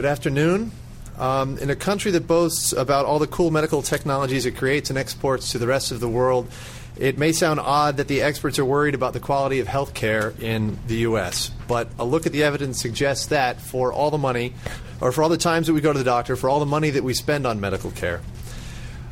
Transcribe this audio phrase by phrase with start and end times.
[0.00, 0.72] Good afternoon.
[1.18, 4.98] Um, in a country that boasts about all the cool medical technologies it creates and
[4.98, 6.50] exports to the rest of the world,
[6.96, 10.32] it may sound odd that the experts are worried about the quality of health care
[10.40, 14.54] in the U.S., but a look at the evidence suggests that for all the money,
[15.02, 16.88] or for all the times that we go to the doctor, for all the money
[16.88, 18.22] that we spend on medical care,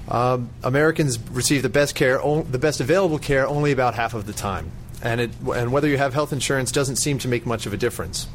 [0.09, 4.25] um, Americans receive the best care, o- the best available care, only about half of
[4.25, 4.71] the time.
[5.03, 7.77] And, it, and whether you have health insurance doesn't seem to make much of a
[7.77, 8.27] difference.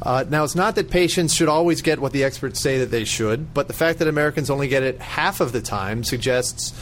[0.00, 3.04] Uh, now, it's not that patients should always get what the experts say that they
[3.04, 6.72] should, but the fact that Americans only get it half of the time suggests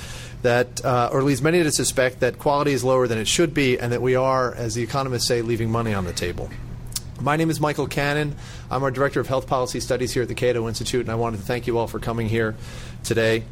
[0.42, 3.78] that, uh, or leads many to suspect, that quality is lower than it should be,
[3.78, 6.50] and that we are, as the economists say, leaving money on the table.
[7.18, 8.36] My name is Michael Cannon.
[8.70, 11.38] I'm our Director of Health Policy Studies here at the Cato Institute, and I wanted
[11.38, 12.54] to thank you all for coming here
[13.02, 13.44] today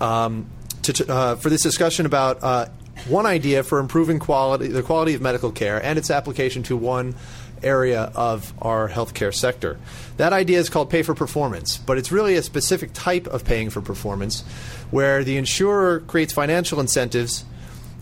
[0.00, 0.46] um,
[0.82, 2.66] to, uh, for this discussion about uh,
[3.06, 7.14] one idea for improving quality, the quality of medical care and its application to one
[7.62, 9.78] area of our healthcare sector.
[10.16, 13.70] That idea is called pay for performance, but it's really a specific type of paying
[13.70, 14.42] for performance
[14.90, 17.44] where the insurer creates financial incentives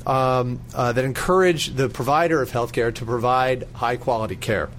[0.06, 4.70] um, uh, that encourage the provider of healthcare to provide high quality care.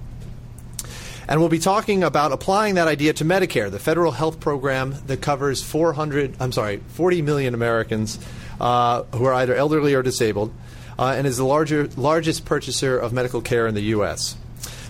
[1.28, 5.20] And we'll be talking about applying that idea to Medicare, the federal health program that
[5.20, 8.18] covers 400, I'm sorry, 40 million Americans
[8.58, 10.54] uh, who are either elderly or disabled,
[10.98, 14.38] uh, and is the larger, largest purchaser of medical care in the U.S.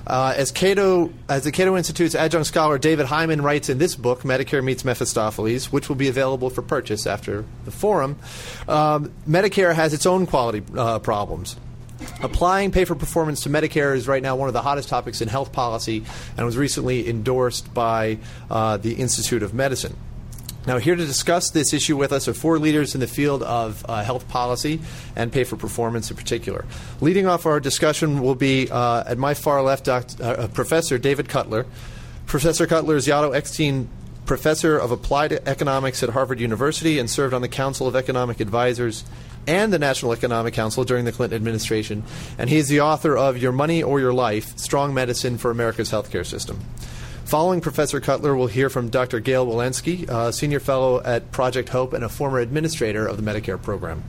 [0.09, 4.23] Uh, as Cato, as the Cato Institute's adjunct scholar David Hyman writes in this book,
[4.23, 8.19] Medicare Meets Mephistopheles, which will be available for purchase after the forum,
[8.69, 11.56] um, Medicare has its own quality uh, problems.
[12.23, 15.29] Applying pay for performance to Medicare is right now one of the hottest topics in
[15.29, 16.05] health policy
[16.36, 18.19] and was recently endorsed by
[18.51, 19.97] uh, the Institute of Medicine.
[20.69, 23.86] Now, here to discuss this issue with us are four leaders in the field of
[23.88, 24.80] uh, health policy
[25.16, 26.66] and pay for performance in particular.
[27.00, 31.27] Leading off our discussion will be, uh, at my far left, Dr., uh, Professor David
[31.27, 31.64] Cutler.
[32.27, 33.89] Professor Cutler is Otto Eckstein
[34.27, 39.05] Professor of Applied Economics at Harvard University and served on the Council of Economic Advisors
[39.46, 42.05] and the National Economic Council during the Clinton administration.
[42.36, 45.90] And he is the author of Your Money or Your Life Strong Medicine for America's
[45.90, 46.61] Healthcare System.
[47.28, 49.20] Following Professor Cutler, we'll hear from Dr.
[49.20, 53.61] Gail Wilensky, uh, Senior Fellow at Project Hope and a former administrator of the Medicare
[53.61, 54.02] program.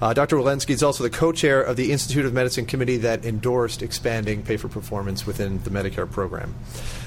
[0.00, 0.36] Uh, Dr.
[0.36, 4.44] Wilensky is also the co chair of the Institute of Medicine committee that endorsed expanding
[4.44, 6.54] pay for performance within the Medicare program.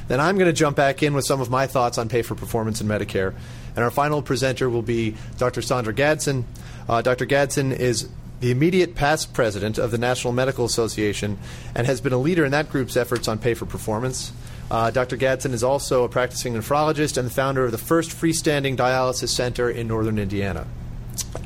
[0.10, 2.36] Then I'm going to jump back in with some of my thoughts on pay for
[2.36, 3.34] performance in Medicare.
[3.78, 5.62] And our final presenter will be Dr.
[5.62, 6.44] Sandra Gadson.
[6.90, 7.26] Uh, Dr.
[7.26, 8.10] Gadson is
[8.42, 11.38] the immediate past president of the National Medical Association
[11.74, 14.34] and has been a leader in that group's efforts on pay for performance.
[14.70, 15.18] Uh, Dr.
[15.18, 19.70] Gadson is also a practicing nephrologist and the founder of the first freestanding dialysis center
[19.70, 20.68] in northern Indiana.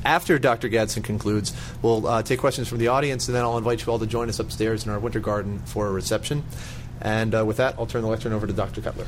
[0.04, 0.70] After Dr.
[0.70, 4.00] Gadson concludes, we'll uh, take questions from the audience, and then I'll invite you all
[4.00, 6.44] to join us upstairs in our winter garden for a reception.
[7.00, 8.82] And uh, with that, I'll turn the lecture over to Dr.
[8.82, 9.06] Cutler.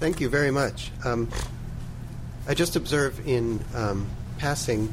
[0.00, 0.90] Thank you very much.
[1.04, 1.28] Um,
[2.48, 4.92] I just observe in um, passing,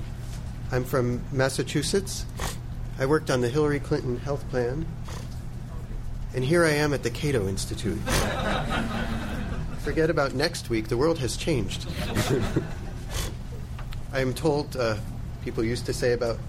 [0.71, 2.25] I'm from Massachusetts.
[2.99, 4.85] I worked on the Hillary Clinton health plan,
[6.35, 7.97] and here I am at the Cato Institute.
[9.79, 11.87] Forget about next week, the world has changed.
[14.11, 14.97] I am told, uh,
[15.45, 16.39] people used to say about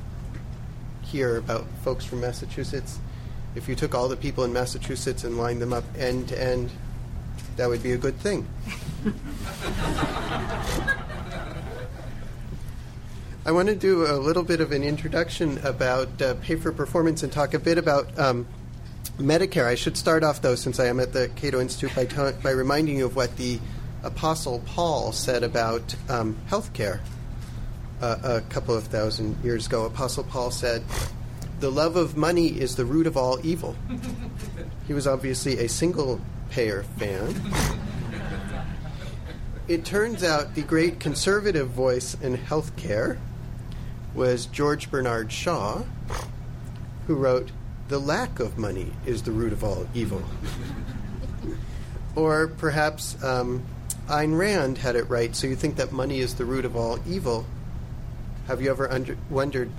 [1.03, 2.99] here, about folks from Massachusetts,
[3.55, 6.73] if you took all the people in Massachusetts and lined them up end to end,
[7.55, 8.49] that would be a good thing.
[13.47, 17.23] I want to do a little bit of an introduction about uh, pay for performance
[17.23, 18.47] and talk a bit about um,
[19.17, 19.65] Medicare.
[19.65, 22.51] I should start off, though, since I am at the Cato Institute, by, t- by
[22.51, 23.59] reminding you of what the
[24.03, 27.01] Apostle Paul said about um, health care
[28.03, 29.87] uh, a couple of thousand years ago.
[29.87, 30.85] Apostle Paul said,
[31.61, 33.75] The love of money is the root of all evil.
[34.87, 36.21] he was obviously a single
[36.51, 37.41] payer fan.
[39.67, 43.17] it turns out the great conservative voice in healthcare
[44.15, 45.83] was George Bernard Shaw,
[47.07, 47.51] who wrote,
[47.89, 50.23] The lack of money is the root of all evil.
[52.17, 53.63] or perhaps um,
[54.09, 56.99] Ayn Rand had it right, so you think that money is the root of all
[57.07, 57.47] evil.
[58.47, 59.71] Have you ever under- wondered,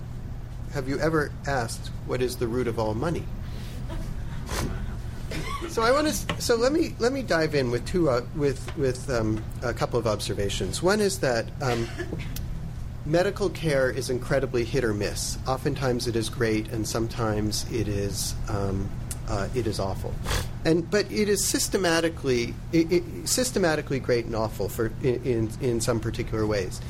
[0.74, 3.26] have you ever asked what is the root of all money?
[5.70, 6.42] So I want to.
[6.42, 9.98] So let me let me dive in with two uh, with with um, a couple
[10.00, 10.84] of observations.
[10.84, 11.88] One is that um,
[13.06, 15.38] medical care is incredibly hit or miss.
[15.48, 18.90] Oftentimes it is great, and sometimes it is um,
[19.28, 20.14] uh, it is awful.
[20.66, 25.82] And but it is systematically it, it, systematically great and awful for in, in in
[25.82, 26.82] some particular ways.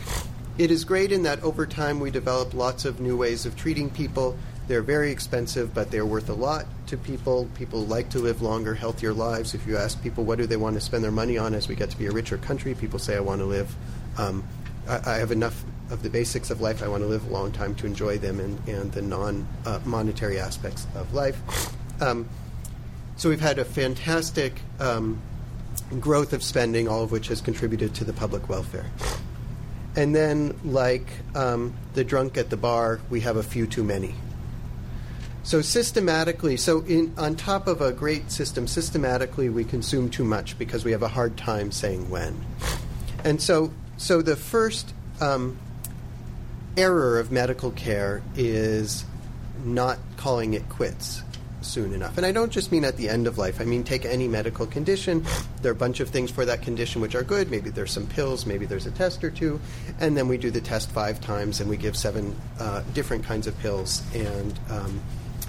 [0.58, 3.90] It is great in that over time we develop lots of new ways of treating
[3.90, 4.38] people,
[4.68, 7.50] They're very expensive, but they're worth a lot to people.
[7.56, 9.54] People like to live longer, healthier lives.
[9.54, 11.75] If you ask people what do they want to spend their money on as we
[11.75, 13.74] get to be a richer country, people say, I want to live.
[14.18, 14.44] Um,
[14.88, 16.81] I, I, have enough of the basics of life.
[16.81, 19.79] I want to live a long time to enjoy them and, and the non uh,
[19.85, 21.39] monetary aspects of life.
[22.01, 22.27] Um,
[23.17, 25.21] so we've had a fantastic um,
[25.99, 28.85] growth of spending, all of which has contributed to the public welfare.
[29.95, 34.15] And then, like um, the drunk at the bar, we have a few too many.
[35.43, 40.57] So systematically, so in, on top of a great system, systematically we consume too much
[40.57, 42.39] because we have a hard time saying when.
[43.23, 45.57] And so, so the first um,
[46.77, 49.06] error of medical care is
[49.63, 51.23] not calling it quits
[51.62, 52.18] soon enough.
[52.18, 53.62] And I don't just mean at the end of life.
[53.62, 55.23] I mean, take any medical condition.
[55.62, 57.51] There are a bunch of things for that condition which are good.
[57.51, 59.59] Maybe there's some pills, maybe there's a test or two.
[60.00, 63.47] And then we do the test five times and we give seven uh, different kinds
[63.47, 64.01] of pills.
[64.15, 65.01] And um,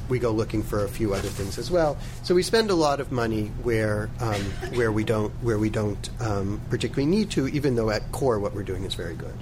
[0.08, 1.96] we go looking for a few other things as well.
[2.22, 4.42] So we spend a lot of money where, um,
[4.74, 8.54] where we don't, where we don't um, particularly need to, even though at core what
[8.54, 9.34] we're doing is very good.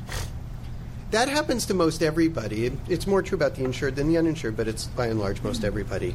[1.11, 2.71] That happens to most everybody.
[2.89, 5.65] It's more true about the insured than the uninsured, but it's by and large most
[5.65, 6.15] everybody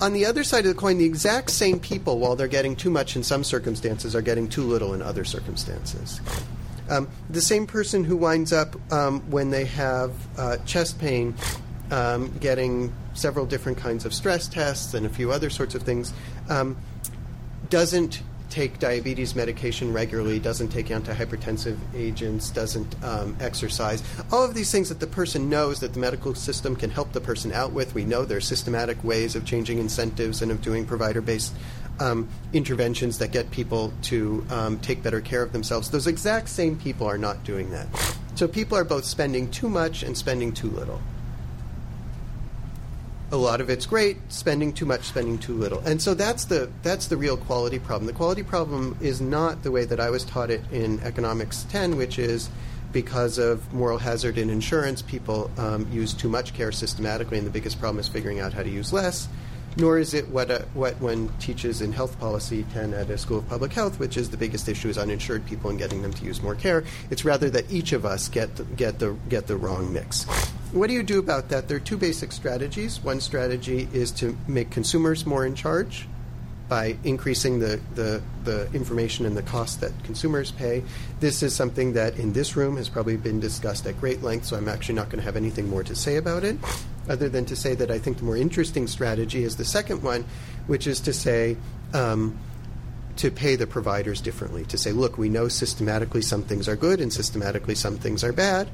[0.00, 2.90] on the other side of the coin, the exact same people, while they're getting too
[2.90, 6.20] much in some circumstances, are getting too little in other circumstances.
[6.88, 11.34] Um, the same person who winds up um, when they have uh, chest pain
[11.90, 16.12] um, getting several different kinds of stress tests and a few other sorts of things
[16.48, 16.76] um,
[17.68, 24.02] doesn't take diabetes medication regularly, doesn't take antihypertensive agents, doesn't um, exercise.
[24.32, 27.20] All of these things that the person knows that the medical system can help the
[27.20, 27.94] person out with.
[27.94, 31.54] We know there are systematic ways of changing incentives and of doing provider based
[32.00, 35.90] um, interventions that get people to um, take better care of themselves.
[35.90, 37.86] Those exact same people are not doing that.
[38.34, 41.00] So people are both spending too much and spending too little
[43.30, 46.70] a lot of it's great spending too much spending too little and so that's the
[46.82, 50.24] that's the real quality problem the quality problem is not the way that i was
[50.24, 52.48] taught it in economics 10 which is
[52.90, 57.50] because of moral hazard in insurance people um, use too much care systematically and the
[57.50, 59.28] biggest problem is figuring out how to use less
[59.78, 63.38] nor is it what, a, what one teaches in health policy 10 at a school
[63.38, 66.24] of public health, which is the biggest issue is uninsured people and getting them to
[66.24, 66.82] use more care.
[67.10, 70.26] It's rather that each of us get the, get the, get the wrong mix.
[70.72, 71.66] What do you do about that?
[71.66, 73.02] There are two basic strategies.
[73.02, 76.06] One strategy is to make consumers more in charge
[76.68, 80.84] by increasing the, the, the information and the cost that consumers pay.
[81.20, 84.58] This is something that in this room has probably been discussed at great length, so
[84.58, 86.58] I'm actually not going to have anything more to say about it,
[87.08, 90.26] other than to say that I think the more interesting strategy is the second one,
[90.66, 91.56] which is to say,
[91.94, 92.38] um,
[93.16, 94.64] to pay the providers differently.
[94.66, 98.34] To say, look, we know systematically some things are good and systematically some things are
[98.34, 98.68] bad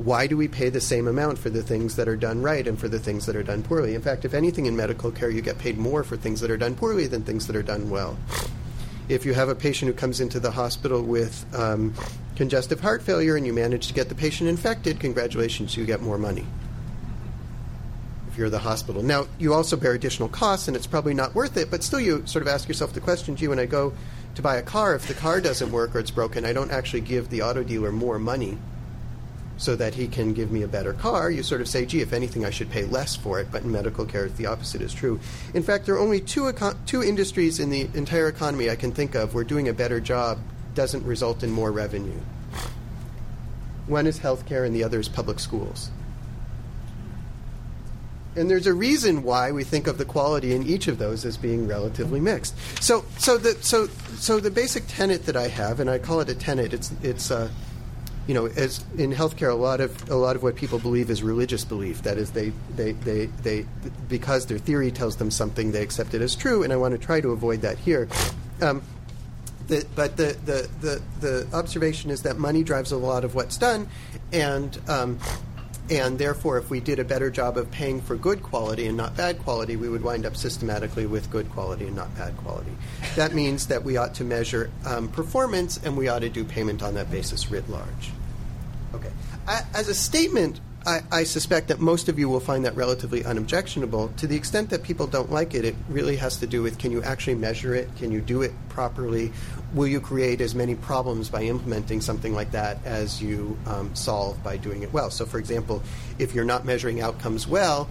[0.00, 2.78] why do we pay the same amount for the things that are done right and
[2.78, 3.94] for the things that are done poorly?
[3.94, 6.56] In fact, if anything in medical care, you get paid more for things that are
[6.56, 8.16] done poorly than things that are done well.
[9.10, 11.92] If you have a patient who comes into the hospital with um,
[12.34, 16.16] congestive heart failure and you manage to get the patient infected, congratulations, you get more
[16.16, 16.46] money.
[18.28, 19.02] If you're the hospital.
[19.02, 22.26] Now, you also bear additional costs, and it's probably not worth it, but still, you
[22.26, 23.92] sort of ask yourself the question gee, when I go
[24.34, 27.02] to buy a car, if the car doesn't work or it's broken, I don't actually
[27.02, 28.56] give the auto dealer more money
[29.60, 32.14] so that he can give me a better car, you sort of say, gee, if
[32.14, 33.48] anything, I should pay less for it.
[33.52, 35.20] But in medical care, the opposite is true.
[35.52, 38.90] In fact, there are only two, econ- two industries in the entire economy I can
[38.90, 40.38] think of where doing a better job
[40.74, 42.18] doesn't result in more revenue.
[43.86, 45.90] One is healthcare, and the other is public schools.
[48.34, 51.36] And there's a reason why we think of the quality in each of those as
[51.36, 52.54] being relatively mixed.
[52.82, 56.28] So, so the so so the basic tenet that I have, and I call it
[56.30, 56.72] a tenet.
[56.72, 57.50] It's it's uh,
[58.30, 61.20] you know, as in healthcare, a lot of a lot of what people believe is
[61.20, 62.02] religious belief.
[62.02, 63.66] That is, they they, they, they
[64.08, 66.62] because their theory tells them something, they accept it as true.
[66.62, 68.08] And I want to try to avoid that here.
[68.62, 68.82] Um,
[69.66, 73.58] the, but the, the, the, the observation is that money drives a lot of what's
[73.58, 73.88] done,
[74.32, 75.18] and um,
[75.90, 79.16] and therefore, if we did a better job of paying for good quality and not
[79.16, 82.70] bad quality, we would wind up systematically with good quality and not bad quality.
[83.16, 86.84] That means that we ought to measure um, performance and we ought to do payment
[86.84, 88.12] on that basis writ large.
[88.94, 89.10] Okay.
[89.46, 93.22] I, as a statement, I, I, suspect that most of you will find that relatively
[93.24, 94.08] unobjectionable.
[94.16, 96.90] To the extent that people don't like it, it really has to do with can
[96.90, 97.94] you actually measure it?
[97.96, 99.30] Can you do it properly?
[99.74, 104.42] Will you create as many problems by implementing something like that as you um, solve
[104.42, 105.10] by doing it well?
[105.10, 105.82] So, for example,
[106.18, 107.86] if you're not measuring outcomes well,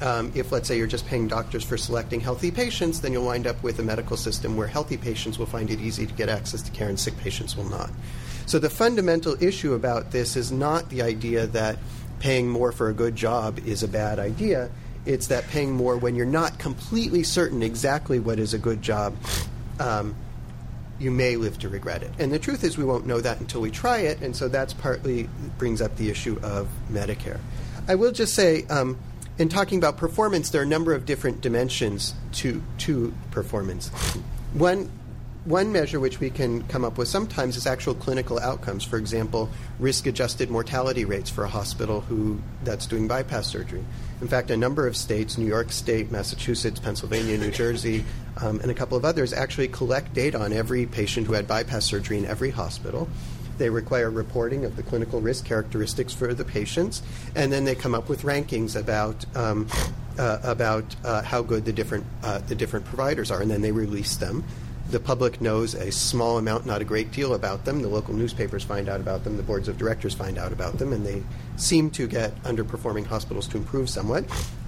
[0.00, 3.46] um, if let's say you're just paying doctors for selecting healthy patients, then you'll wind
[3.46, 6.62] up with a medical system where healthy patients will find it easy to get access
[6.62, 7.90] to care and sick patients will not.
[8.50, 11.78] So the fundamental issue about this is not the idea that
[12.18, 14.70] paying more for a good job is a bad idea.
[15.06, 19.14] It's that paying more when you're not completely certain exactly what is a good job,
[19.78, 20.16] um,
[20.98, 22.10] you may live to regret it.
[22.18, 24.74] And the truth is, we won't know that until we try it, and so that's
[24.74, 27.38] partly brings up the issue of Medicare.
[27.86, 28.98] I will just say, um,
[29.38, 33.90] in talking about performance, there are a number of different dimensions to to performance.
[34.54, 34.90] One
[35.44, 38.84] one measure which we can come up with sometimes is actual clinical outcomes.
[38.84, 43.82] For example, risk-adjusted mortality rates for a hospital who that's doing bypass surgery.
[44.20, 48.04] In fact, a number of states, New York State, Massachusetts, Pennsylvania, New Jersey,
[48.42, 51.86] um, and a couple of others, actually collect data on every patient who had bypass
[51.86, 53.08] surgery in every hospital.
[53.56, 57.02] They require reporting of the clinical risk characteristics for the patients,
[57.34, 59.68] and then they come up with rankings about um,
[60.18, 63.72] uh, about uh, how good the different uh, the different providers are, and then they
[63.72, 64.44] release them
[64.90, 67.80] the public knows a small amount, not a great deal about them.
[67.80, 70.92] The local newspapers find out about them, the boards of directors find out about them,
[70.92, 71.22] and they
[71.56, 74.24] seem to get underperforming hospitals to improve somewhat.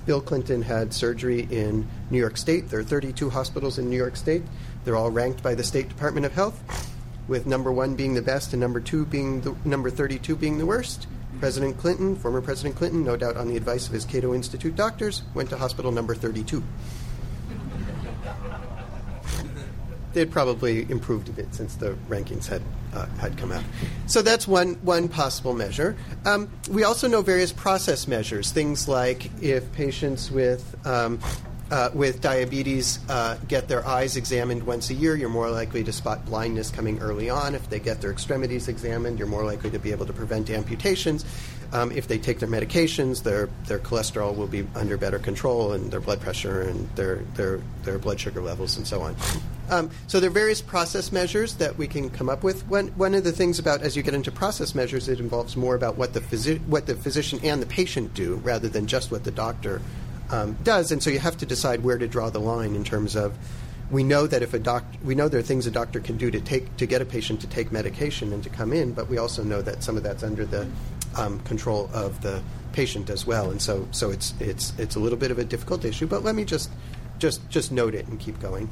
[0.06, 2.68] Bill Clinton had surgery in New York State.
[2.68, 4.42] There are 32 hospitals in New York State.
[4.84, 6.88] They're all ranked by the State Department of Health,
[7.26, 10.66] with number one being the best and number two being the number 32 being the
[10.66, 11.08] worst.
[11.40, 15.22] President Clinton, former President Clinton, no doubt on the advice of his Cato Institute doctors,
[15.34, 16.62] went to hospital number 32.
[20.12, 22.62] They'd probably improved a bit since the rankings had
[22.94, 23.64] uh, had come out.
[24.06, 25.96] So that's one one possible measure.
[26.24, 31.18] Um, we also know various process measures, things like if patients with um,
[31.70, 35.90] uh, with diabetes uh, get their eyes examined once a year, you're more likely to
[35.90, 37.54] spot blindness coming early on.
[37.54, 41.24] If they get their extremities examined, you're more likely to be able to prevent amputations.
[41.72, 45.90] Um, if they take their medications, their their cholesterol will be under better control, and
[45.90, 49.16] their blood pressure and their their their blood sugar levels and so on.
[49.72, 52.66] Um, so there are various process measures that we can come up with.
[52.68, 55.74] One one of the things about as you get into process measures, it involves more
[55.74, 59.30] about what the what the physician and the patient do rather than just what the
[59.30, 59.80] doctor
[60.30, 60.92] um, does.
[60.92, 63.34] And so you have to decide where to draw the line in terms of
[63.90, 66.30] we know that if a doctor, we know there are things a doctor can do
[66.30, 69.16] to take to get a patient to take medication and to come in, but we
[69.16, 70.68] also know that some of that's under the
[71.16, 72.42] um, control of the
[72.74, 75.86] patient as well, and so so it's it's it's a little bit of a difficult
[75.86, 76.06] issue.
[76.06, 76.70] But let me just
[77.18, 78.68] just just note it and keep going.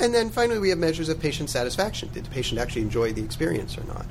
[0.00, 2.10] And then finally, we have measures of patient satisfaction.
[2.12, 4.06] Did the patient actually enjoy the experience or not?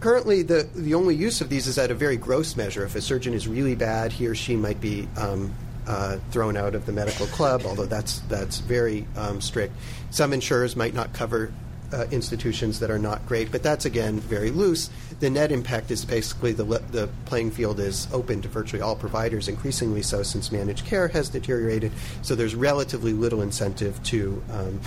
[0.00, 2.84] Currently, the, the only use of these is at a very gross measure.
[2.84, 5.54] If a surgeon is really bad, he or she might be um,
[5.86, 9.74] uh, thrown out of the medical club, although that's, that's very um, strict.
[10.10, 11.52] Some insurers might not cover
[11.96, 14.90] uh, institutions that are not great, but that's again very loose.
[15.20, 19.48] The net impact is basically the, the playing field is open to virtually all providers,
[19.48, 21.92] increasingly so since managed care has deteriorated.
[22.22, 24.80] So there's relatively little incentive to um,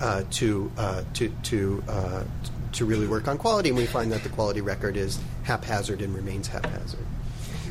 [0.00, 2.24] uh, to uh, to to uh,
[2.72, 6.14] to really work on quality, and we find that the quality record is haphazard and
[6.14, 7.06] remains haphazard.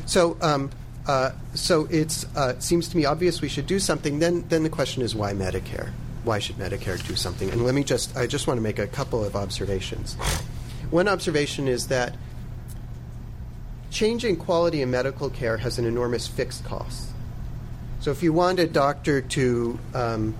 [0.06, 0.36] So.
[0.40, 0.70] Um,
[1.04, 4.20] uh, so it uh, seems to me obvious we should do something.
[4.20, 5.90] Then, then the question is why Medicare?
[6.24, 7.50] Why should Medicare do something?
[7.50, 10.14] And let me just, I just want to make a couple of observations.
[10.90, 12.16] One observation is that
[13.90, 17.08] changing quality in medical care has an enormous fixed cost.
[18.00, 20.34] So if you want a doctor to um,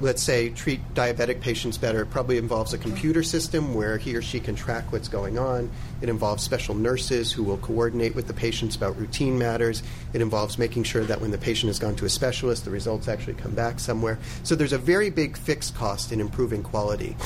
[0.00, 4.22] let's say, treat diabetic patients better, it probably involves a computer system where he or
[4.22, 5.70] she can track what's going on.
[6.00, 9.82] It involves special nurses who will coordinate with the patients about routine matters.
[10.12, 13.08] It involves making sure that when the patient has gone to a specialist, the results
[13.08, 14.18] actually come back somewhere.
[14.42, 17.16] So there's a very big fixed cost in improving quality.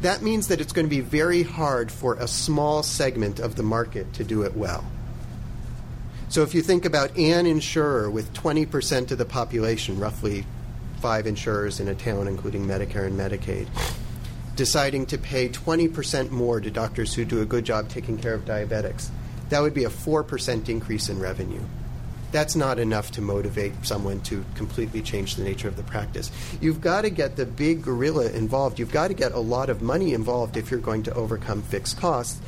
[0.00, 3.62] That means that it's going to be very hard for a small segment of the
[3.62, 4.84] market to do it well.
[6.28, 10.46] So if you think about an insurer with 20% of the population, roughly
[11.02, 13.66] five insurers in a town, including Medicare and Medicaid,
[14.54, 18.44] deciding to pay 20% more to doctors who do a good job taking care of
[18.44, 19.08] diabetics,
[19.48, 21.60] that would be a 4% increase in revenue.
[22.30, 26.30] That's not enough to motivate someone to completely change the nature of the practice.
[26.60, 28.78] You've got to get the big gorilla involved.
[28.78, 31.98] You've got to get a lot of money involved if you're going to overcome fixed
[31.98, 32.40] costs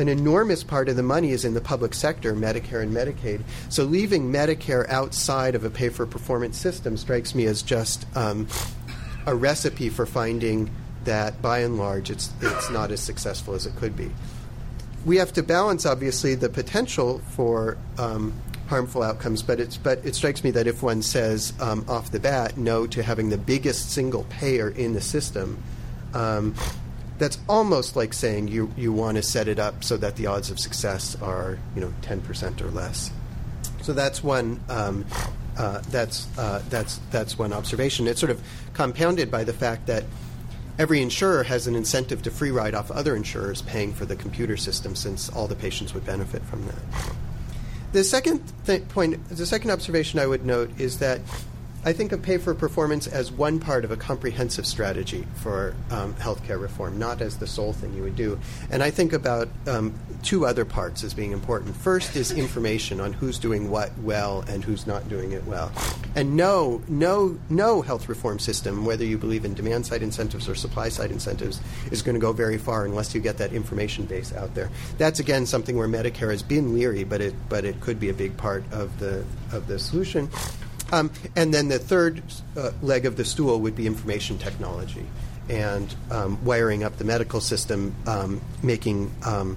[0.00, 3.42] an enormous part of the money is in the public sector, Medicare and Medicaid.
[3.68, 8.48] So leaving Medicare outside of a pay for performance system strikes me as just um,
[9.26, 10.70] a recipe for finding
[11.04, 14.10] that by and large it's, it's not as successful as it could be.
[15.04, 18.32] We have to balance, obviously, the potential for um,
[18.68, 22.20] harmful outcomes, but, it's, but it strikes me that if one says um, off the
[22.20, 25.62] bat no to having the biggest single payer in the system,
[26.14, 26.54] um,
[27.20, 30.50] that's almost like saying you, you want to set it up so that the odds
[30.50, 33.12] of success are you know 10% or less.
[33.82, 35.04] So that's one um,
[35.56, 38.08] uh, that's uh, that's that's one observation.
[38.08, 40.04] It's sort of compounded by the fact that
[40.78, 44.56] every insurer has an incentive to free ride off other insurers paying for the computer
[44.56, 47.14] system, since all the patients would benefit from that.
[47.92, 51.20] The second th- point, the second observation I would note is that
[51.82, 56.12] I think of pay for performance as one part of a comprehensive strategy for um,
[56.14, 58.38] healthcare reform, not as the sole thing you would do.
[58.70, 61.74] And I think about um, two other parts as being important.
[61.74, 65.72] First is information on who's doing what well and who's not doing it well.
[66.14, 70.54] And no, no, no health reform system, whether you believe in demand side incentives or
[70.54, 71.60] supply side incentives,
[71.90, 74.70] is going to go very far unless you get that information base out there.
[74.98, 78.14] That's again something where Medicare has been leery, but it but it could be a
[78.14, 80.28] big part of the of the solution.
[80.92, 82.22] Um, and then the third
[82.56, 85.06] uh, leg of the stool would be information technology
[85.48, 89.56] and um, wiring up the medical system, um, making um,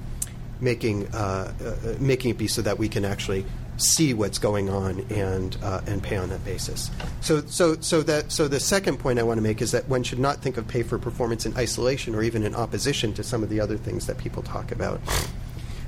[0.59, 3.45] making uh, uh, making it be so that we can actually
[3.77, 6.89] see what's going on and uh, and pay on that basis.
[7.21, 10.03] So so so that so the second point I want to make is that one
[10.03, 13.43] should not think of pay for performance in isolation or even in opposition to some
[13.43, 14.99] of the other things that people talk about.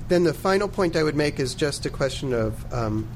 [0.08, 3.08] Then the final point I would make is just a question of um,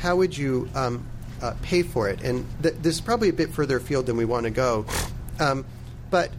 [0.00, 1.06] how would you um,
[1.42, 2.22] uh, pay for it.
[2.22, 4.86] And th- this is probably a bit further afield than we want to go.
[5.38, 5.64] Um,
[6.10, 6.30] but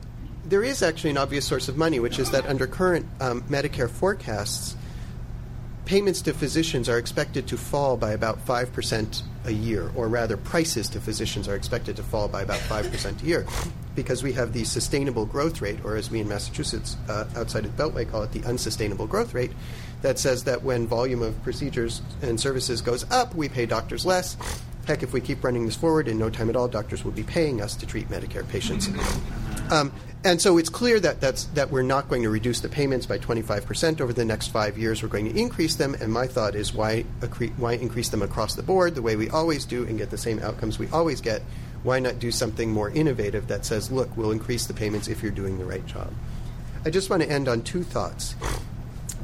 [0.45, 3.89] there is actually an obvious source of money, which is that under current um, Medicare
[3.89, 4.75] forecasts,
[5.85, 10.87] payments to physicians are expected to fall by about 5% a year, or rather, prices
[10.89, 13.45] to physicians are expected to fall by about 5% a year,
[13.95, 17.75] because we have the sustainable growth rate, or as we in Massachusetts uh, outside of
[17.75, 19.51] the Beltway call it, the unsustainable growth rate,
[20.01, 24.37] that says that when volume of procedures and services goes up, we pay doctors less,
[24.85, 27.23] Heck, if we keep running this forward, in no time at all, doctors will be
[27.23, 28.89] paying us to treat Medicare patients.
[29.71, 29.93] Um,
[30.25, 33.17] and so it's clear that, that's, that we're not going to reduce the payments by
[33.17, 35.01] 25% over the next five years.
[35.01, 35.95] We're going to increase them.
[35.95, 39.29] And my thought is why, accre- why increase them across the board the way we
[39.29, 41.41] always do and get the same outcomes we always get?
[41.83, 45.31] Why not do something more innovative that says, look, we'll increase the payments if you're
[45.31, 46.13] doing the right job?
[46.85, 48.35] I just want to end on two thoughts.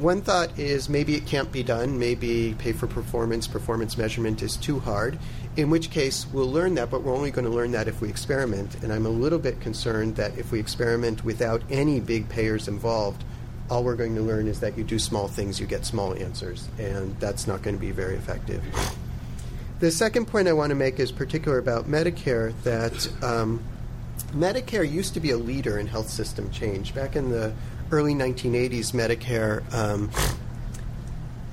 [0.00, 1.98] One thought is maybe it can't be done.
[1.98, 5.18] Maybe pay for performance, performance measurement is too hard
[5.56, 8.08] in which case we'll learn that, but we're only going to learn that if we
[8.08, 8.82] experiment.
[8.82, 13.24] And I'm a little bit concerned that if we experiment without any big payers involved,
[13.68, 16.68] all we're going to learn is that you do small things, you get small answers,
[16.78, 18.62] and that's not going to be very effective.
[19.80, 23.62] The second point I want to make is particular about Medicare that um,
[24.32, 26.94] Medicare used to be a leader in health system change.
[26.94, 27.52] Back in the
[27.90, 30.10] early 1980s, Medicare um,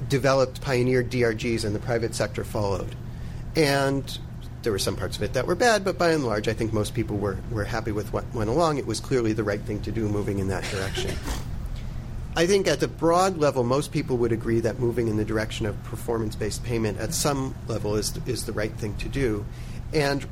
[0.10, 2.95] developed, pioneered DRGs, and the private sector followed.
[3.56, 4.17] And
[4.63, 6.73] there were some parts of it that were bad, but by and large, I think
[6.73, 8.78] most people were, were happy with what went along.
[8.78, 11.15] It was clearly the right thing to do moving in that direction.
[12.36, 15.65] I think at the broad level, most people would agree that moving in the direction
[15.65, 19.43] of performance based payment at some level is, is the right thing to do.
[19.91, 20.26] And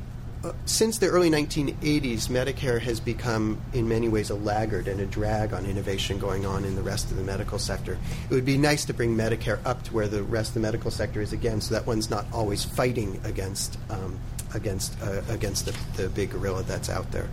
[0.66, 5.54] since the early 1980s, Medicare has become, in many ways, a laggard and a drag
[5.54, 7.98] on innovation going on in the rest of the medical sector.
[8.30, 10.92] It would be nice to bring Medicare up to where the rest of the medical
[10.92, 14.20] sector is again, so that one's not always fighting against um,
[14.54, 17.30] against uh, against the, the big gorilla that's out there.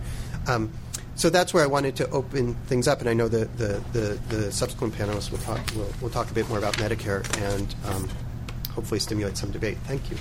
[0.47, 0.71] Um,
[1.15, 4.35] so that's where I wanted to open things up, and I know the the, the,
[4.35, 8.09] the subsequent panelists will talk will, will talk a bit more about Medicare and um,
[8.71, 9.77] hopefully stimulate some debate.
[9.85, 10.17] Thank you.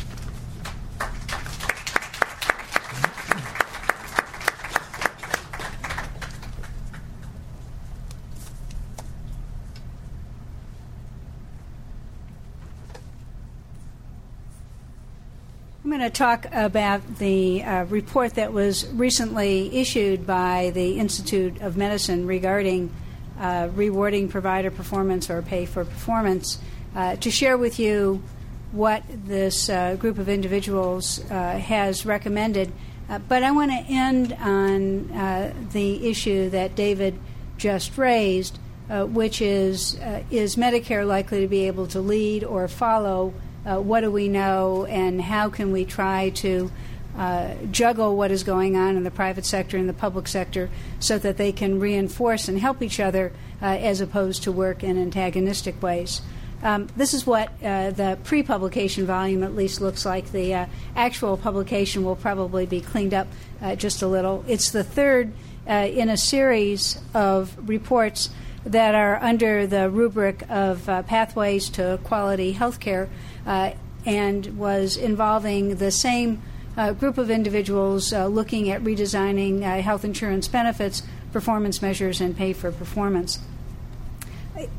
[15.93, 21.77] Going to talk about the uh, report that was recently issued by the Institute of
[21.77, 22.91] Medicine regarding
[23.39, 26.59] uh, rewarding provider performance or pay for performance
[26.97, 28.23] uh, to share with you
[28.71, 32.73] what this uh, group of individuals uh, has recommended.
[33.11, 37.19] Uh, but I want to end on the issue that David
[37.59, 40.01] just raised, which is
[40.31, 43.35] is Medicare likely to be able to lead or follow?
[43.65, 46.71] Uh, what do we know and how can we try to
[47.17, 51.19] uh, juggle what is going on in the private sector and the public sector so
[51.19, 55.81] that they can reinforce and help each other uh, as opposed to work in antagonistic
[55.83, 56.23] ways.
[56.63, 60.31] Um, this is what uh, the pre publication volume at least looks like.
[60.31, 63.27] The uh, actual publication will probably be cleaned up
[63.61, 64.45] uh, just a little.
[64.47, 65.33] It's the third
[65.67, 68.31] in a series of reports
[68.65, 73.09] that are under the rubric of pathways to quality health care
[73.47, 73.73] uh,
[74.07, 76.41] and was involving the same
[76.77, 82.53] uh, group of individuals uh, looking at redesigning health insurance benefits, performance measures, and pay
[82.53, 83.41] for performance.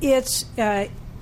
[0.01, 0.45] It's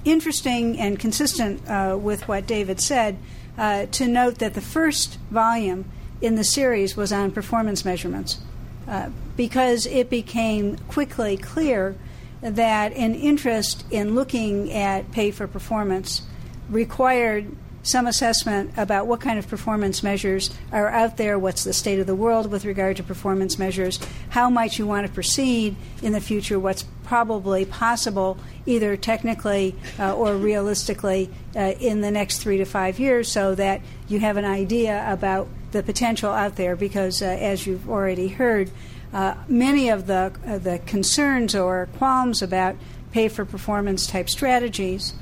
[0.05, 3.17] interesting and consistent uh, with what David said
[3.57, 5.85] uh, to note that the first volume
[6.21, 8.39] in the series was on performance measurements
[8.87, 11.95] uh, because it became quickly clear
[12.41, 16.23] that an interest in looking at pay for performance
[16.69, 21.99] required some assessment about what kind of performance measures are out there, what's the state
[21.99, 23.99] of the world with regard to performance measures,
[24.29, 30.15] how might you want to proceed in the future, what's probably possible, either technically uh,
[30.15, 34.45] or realistically, uh, in the next three to five years, so that you have an
[34.45, 36.75] idea about the potential out there.
[36.75, 38.69] Because, uh, as you've already heard,
[39.13, 42.75] uh, many of the, uh, the concerns or qualms about
[43.11, 45.13] pay for performance type strategies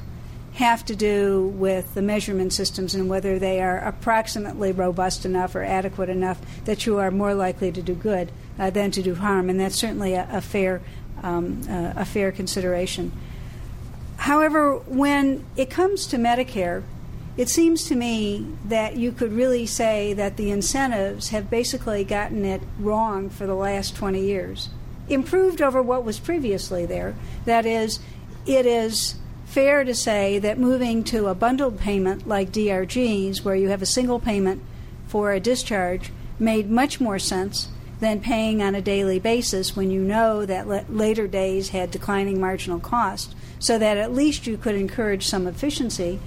[0.54, 5.64] have to do with the measurement systems and whether they are approximately robust enough or
[5.64, 9.50] adequate enough that you are more likely to do good uh, than to do harm,
[9.50, 10.82] and that's certainly a, a fair
[11.24, 13.12] um, uh, a fair consideration.
[14.18, 16.84] However, when it comes to Medicare,
[17.40, 22.44] it seems to me that you could really say that the incentives have basically gotten
[22.44, 24.68] it wrong for the last 20 years.
[25.08, 27.16] Improved over what was previously there.
[27.46, 28.00] That is,
[28.46, 33.70] it is fair to say that moving to a bundled payment like DRGs, where you
[33.70, 34.62] have a single payment
[35.08, 37.70] for a discharge, made much more sense
[38.02, 42.42] than paying on a daily basis when you know that le- later days had declining
[42.42, 46.20] marginal cost, so that at least you could encourage some efficiency.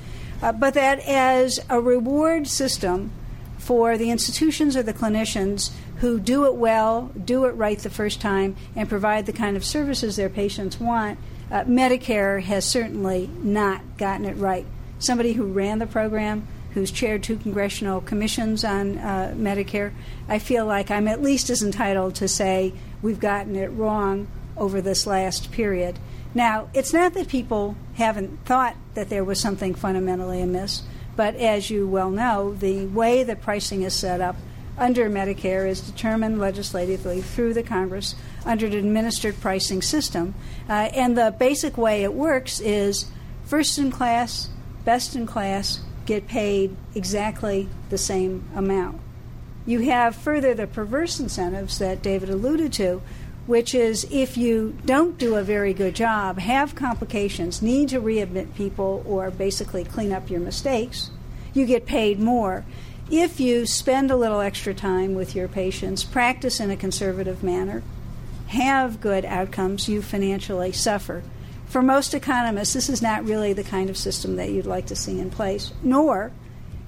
[0.43, 3.13] Uh, but that as a reward system
[3.59, 8.21] for the institutions or the clinicians who do it well, do it right the first
[8.21, 11.17] time, and provide the kind of services their patients want,
[11.49, 14.67] uh, Medicare has certainly not gotten it right.
[14.99, 19.93] Somebody who ran the program, who's chaired two congressional commissions on uh, Medicare,
[20.29, 24.27] I feel like I'm at least as entitled to say we've gotten it wrong
[24.57, 25.99] over this last period.
[26.35, 30.83] Now, it's not that people haven't thought that there was something fundamentally amiss,
[31.15, 34.37] but as you well know, the way that pricing is set up
[34.79, 38.15] under Medicare is determined legislatively through the Congress
[38.47, 40.35] under an administered pricing system.
[40.69, 43.07] Uh, and the basic way it works is
[43.45, 44.49] first in class,
[44.85, 48.99] best in class get paid exactly the same amount.
[49.67, 53.03] You have further the perverse incentives that David alluded to,
[53.47, 58.55] which is if you don't do a very good job, have complications, need to readmit
[58.55, 61.11] people, or basically clean up your mistakes,
[61.53, 62.65] you get paid more.
[63.11, 67.83] If you spend a little extra time with your patients, practice in a conservative manner,
[68.49, 71.23] have good outcomes, you financially suffer.
[71.67, 74.97] For most economists, this is not really the kind of system that you'd like to
[74.97, 76.31] see in place, nor,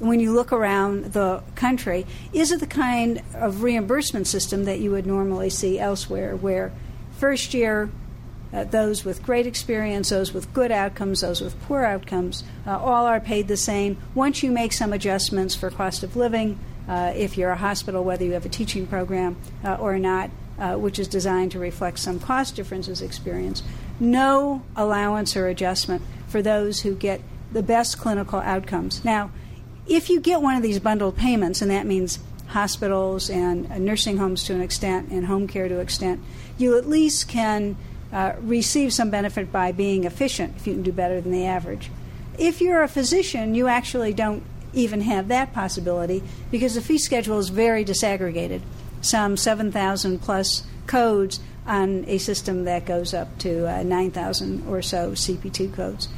[0.09, 4.91] when you look around the country, is it the kind of reimbursement system that you
[4.91, 6.73] would normally see elsewhere, where
[7.19, 7.91] first year
[8.53, 13.07] uh, those with great experience, those with good outcomes, those with poor outcomes, uh, all
[13.07, 13.97] are paid the same.
[14.15, 18.25] Once you make some adjustments for cost of living, uh, if you're a hospital, whether
[18.25, 22.21] you have a teaching program uh, or not, uh, which is designed to reflect some
[22.21, 23.65] cost differences experienced.
[23.99, 27.21] No allowance or adjustment for those who get
[27.53, 29.05] the best clinical outcomes.
[29.05, 29.31] Now,
[29.87, 32.19] if you get one of these bundled payments, and that means
[32.49, 36.21] hospitals and uh, nursing homes to an extent and home care to an extent,
[36.59, 37.77] you at least can
[38.13, 41.91] uh, receive some benefit by being efficient if you can do better than the average.
[42.39, 44.43] If you're a physician, you actually don't
[44.73, 48.61] even have that possibility because the fee schedule is very disaggregated
[49.05, 55.13] some 7,000 plus codes on a system that goes up to uh, 9,000 or so
[55.13, 56.09] CPT codes.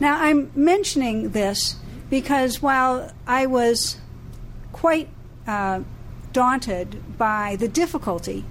[0.00, 1.76] Now, I'm mentioning this
[2.10, 3.98] because while I was
[4.72, 5.08] quite
[5.46, 5.80] uh,
[6.32, 8.44] daunted by the difficulty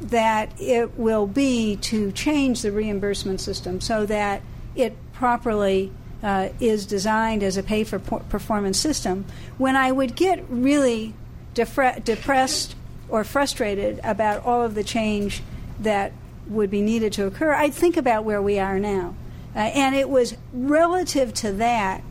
[0.00, 4.42] that it will be to change the reimbursement system so that
[4.76, 9.24] it properly uh, is designed as a pay for performance system,
[9.56, 11.14] when I would get really
[11.54, 12.74] defre- depressed
[13.08, 15.42] or frustrated about all of the change
[15.80, 16.12] that
[16.48, 19.14] would be needed to occur, I'd think about where we are now.
[19.54, 22.02] Uh, and it was relative to that,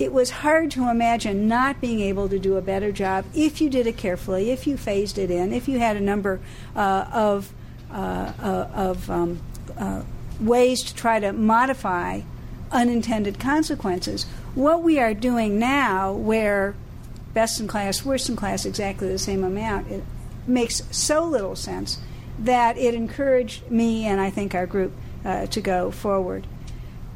[0.00, 3.68] it was hard to imagine not being able to do a better job if you
[3.68, 6.40] did it carefully, if you phased it in, if you had a number
[6.74, 7.52] uh, of,
[7.92, 9.40] uh, uh of um,
[9.76, 10.02] uh,
[10.40, 12.22] ways to try to modify
[12.72, 14.24] unintended consequences.
[14.54, 16.74] What we are doing now, where
[17.34, 19.88] best in class, worst in class, exactly the same amount.
[19.90, 20.02] It
[20.46, 21.98] makes so little sense
[22.38, 24.92] that it encouraged me and I think our group
[25.26, 26.46] uh, to go forward.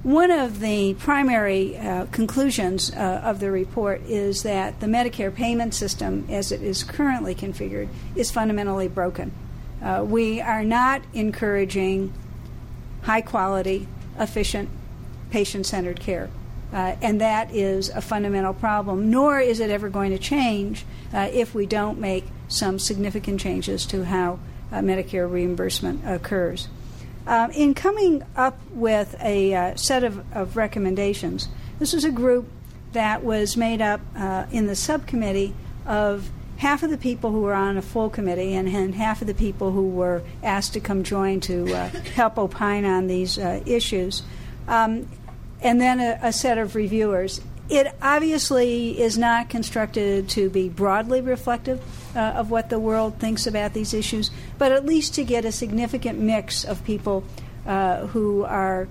[0.04, 5.72] One of the primary uh, conclusions uh, of the report is that the Medicare payment
[5.74, 9.32] system, as it is currently configured, is fundamentally broken.
[9.82, 12.12] Uh, we are not encouraging
[13.04, 13.88] high quality,
[14.18, 14.68] efficient,
[15.30, 16.28] patient centered care.
[16.70, 21.30] Uh, and that is a fundamental problem, nor is it ever going to change uh,
[21.32, 24.38] if we don't make some significant changes to how
[24.70, 26.68] uh, Medicare reimbursement occurs.
[27.26, 32.46] Um, in coming up with a uh, set of, of, recommendations, This was a group
[32.92, 35.54] that was made up uh, in the subcommittee
[35.87, 39.26] of half of the people who were on a full committee and, and half of
[39.26, 43.60] the people who were asked to come join to uh, help opine on these uh,
[43.66, 44.22] issues,
[44.68, 45.08] um,
[45.62, 47.40] and then a, a set of reviewers.
[47.68, 51.81] It obviously is not constructed to be broadly reflective
[52.14, 55.53] uh, of what the world thinks about these issues, but at least to get a
[55.53, 57.24] significant mix of people
[57.66, 58.87] uh, who are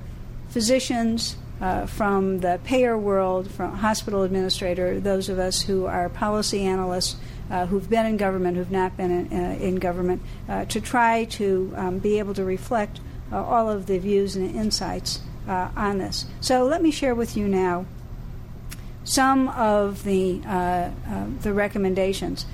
[0.50, 6.64] physicians, uh, from the payer world, from hospital administrator, those of us who are policy
[6.64, 7.16] analysts,
[7.50, 11.24] uh, who've been in government, who've not been in, uh, in government, uh, to try
[11.26, 13.00] to um, be able to reflect
[13.32, 16.26] all of the views and insights on this.
[16.40, 17.86] So let me share with you now
[19.04, 20.40] some of the
[21.42, 22.46] the recommendations.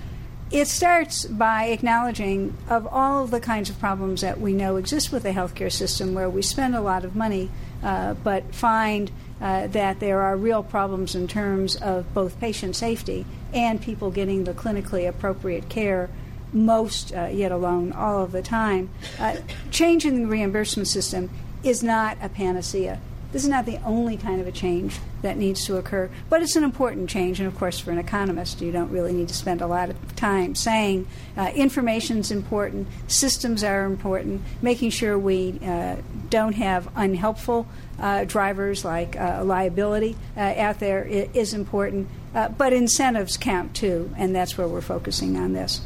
[0.51, 5.21] It starts by acknowledging of all the kinds of problems that we know exist with
[5.21, 7.51] the healthcare system, where we spend a lot of money
[7.83, 13.25] uh, but find uh, that there are real problems in terms of both patient safety
[13.53, 16.09] and people getting the clinically appropriate care
[16.51, 18.89] most, uh, yet alone, all of the time.
[19.19, 19.37] Uh,
[19.71, 21.29] changing the reimbursement system
[21.63, 22.99] is not a panacea.
[23.31, 26.55] This is not the only kind of a change that needs to occur, but it's
[26.55, 27.39] an important change.
[27.39, 30.15] And of course, for an economist, you don't really need to spend a lot of
[30.15, 35.97] time saying uh, information is important, systems are important, making sure we uh,
[36.29, 37.67] don't have unhelpful
[37.99, 42.07] uh, drivers like uh, liability uh, out there is important.
[42.33, 45.81] Uh, but incentives count too, and that's where we're focusing on this.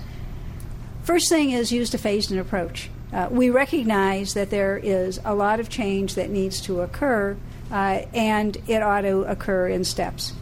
[1.03, 2.89] First thing is use a phased in approach.
[3.13, 7.37] Uh, we recognize that there is a lot of change that needs to occur,
[7.71, 10.33] uh, and it ought to occur in steps.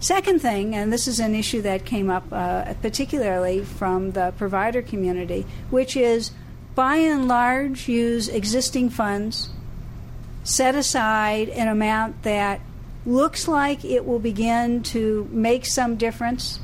[0.00, 4.80] Second thing, and this is an issue that came up uh, particularly from the provider
[4.80, 6.30] community, which is
[6.74, 9.50] by and large use existing funds,
[10.42, 12.60] set aside an amount that
[13.04, 16.60] looks like it will begin to make some difference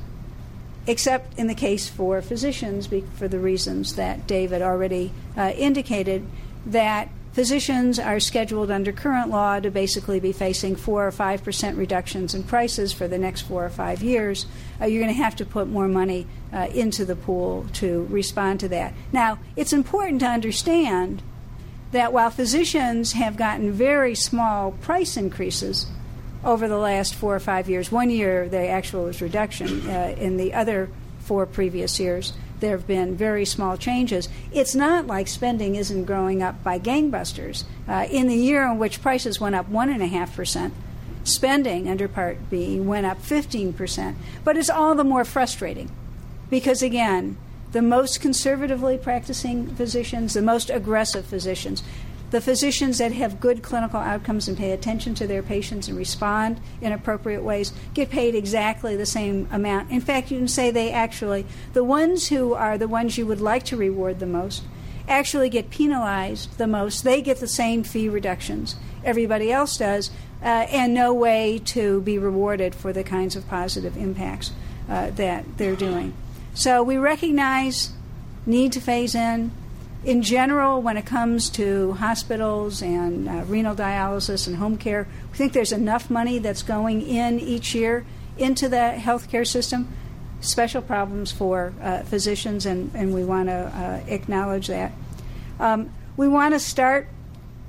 [0.87, 6.27] except in the case for physicians, for the reasons that David already uh, indicated,
[6.66, 11.77] that physicians are scheduled under current law to basically be facing 4 or 5 percent
[11.79, 14.47] reductions in prices for the next four or five years.
[14.81, 18.61] Uh, you're going to have to put more money uh, into the pool to respond
[18.61, 18.92] to that.
[19.12, 21.23] Now, it's important to understand
[21.92, 25.87] that while physicians have gotten very small price increases,
[26.45, 27.93] over the last four or five years.
[27.93, 29.89] One year, the actual was reduction.
[29.89, 30.89] Uh, in the other
[31.21, 34.29] four previous years, there have been very small changes.
[34.53, 37.65] It's not like spending isn't growing up by gangbusters.
[37.89, 40.73] Uh, in the year in which prices went up 1.5%,
[41.25, 44.15] spending under Part B went up 15%.
[44.45, 45.91] But it's all the more frustrating
[46.51, 47.37] because, again,
[47.73, 51.83] the most conservatively practicing physicians, the most aggressive physicians,
[52.33, 56.59] the physicians that have good clinical outcomes and pay attention to their patients and respond
[56.81, 59.90] in appropriate ways get paid exactly the same amount.
[59.90, 63.42] In fact, you can say they actually, the ones who are the ones you would
[63.42, 64.64] like to reward the most,
[65.07, 67.05] actually get penalized the most.
[67.05, 70.11] They get the same fee reductions everybody else does,
[70.42, 74.53] uh, and no way to be rewarded for the kinds of positive impacts
[74.88, 76.14] uh, that they're doing.
[76.55, 77.90] So we recognize
[78.47, 79.51] need to phase in
[80.05, 85.38] in general, when it comes to hospitals and uh, renal dialysis and home care, we
[85.38, 88.05] think there's enough money that's going in each year
[88.37, 89.88] into the healthcare system.
[90.41, 94.93] Special problems for uh, physicians, and, and we want to uh, acknowledge that.
[95.61, 97.07] Um, we want to start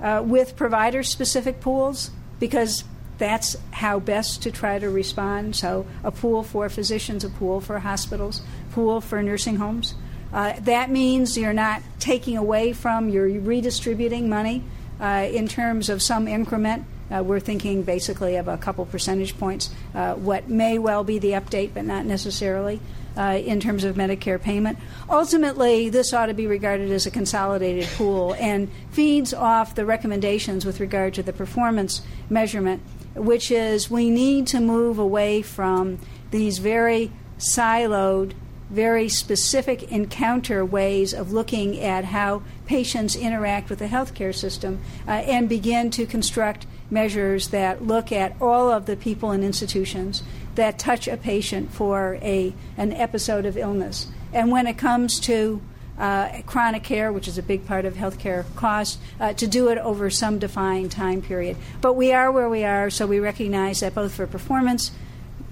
[0.01, 2.83] uh, with provider specific pools because
[3.19, 5.55] that's how best to try to respond.
[5.55, 8.41] So, a pool for physicians, a pool for hospitals,
[8.71, 9.93] pool for nursing homes.
[10.33, 14.63] Uh, that means you're not taking away from, you're redistributing money
[14.99, 16.85] uh, in terms of some increment.
[17.11, 21.31] Uh, we're thinking basically of a couple percentage points, uh, what may well be the
[21.31, 22.79] update, but not necessarily.
[23.15, 24.75] Uh, in terms of Medicare payment.
[25.07, 30.65] Ultimately, this ought to be regarded as a consolidated pool and feeds off the recommendations
[30.65, 32.81] with regard to the performance measurement,
[33.13, 35.99] which is we need to move away from
[36.31, 38.33] these very siloed
[38.69, 45.11] very specific encounter ways of looking at how patients interact with the healthcare system uh,
[45.11, 50.23] and begin to construct measures that look at all of the people and institutions
[50.55, 54.07] that touch a patient for a, an episode of illness.
[54.31, 55.61] And when it comes to
[55.97, 59.77] uh, chronic care, which is a big part of healthcare costs, uh, to do it
[59.77, 61.57] over some defined time period.
[61.81, 64.91] But we are where we are, so we recognize that both for performance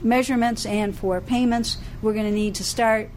[0.03, 3.09] measurements and for payments, we're going to need to start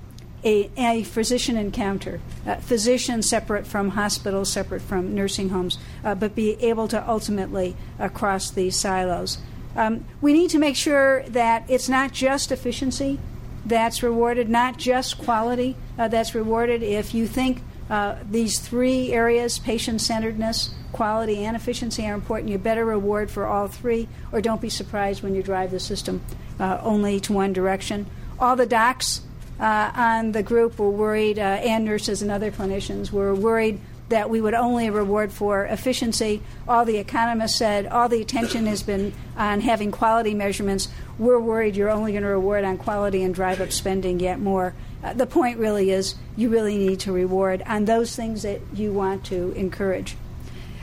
[0.44, 6.34] a, a physician encounter, uh, physicians separate from hospitals, separate from nursing homes, uh, but
[6.34, 9.38] be able to ultimately uh, cross these silos.
[9.74, 13.18] Um, we need to make sure that it's not just efficiency
[13.66, 16.82] that's rewarded, not just quality uh, that's rewarded.
[16.82, 22.58] If you think uh, these three areas patient centeredness, quality, and efficiency are important, you
[22.58, 26.22] better reward for all three, or don't be surprised when you drive the system
[26.58, 28.06] uh, only to one direction.
[28.38, 29.20] All the docs
[29.60, 34.28] uh, on the group were worried, uh, and nurses and other clinicians were worried that
[34.28, 36.42] we would only reward for efficiency.
[36.68, 40.88] All the economists said all the attention has been on having quality measurements.
[41.18, 44.74] We're worried you're only going to reward on quality and drive up spending yet more.
[45.04, 48.90] Uh, the point really is you really need to reward on those things that you
[48.90, 50.16] want to encourage.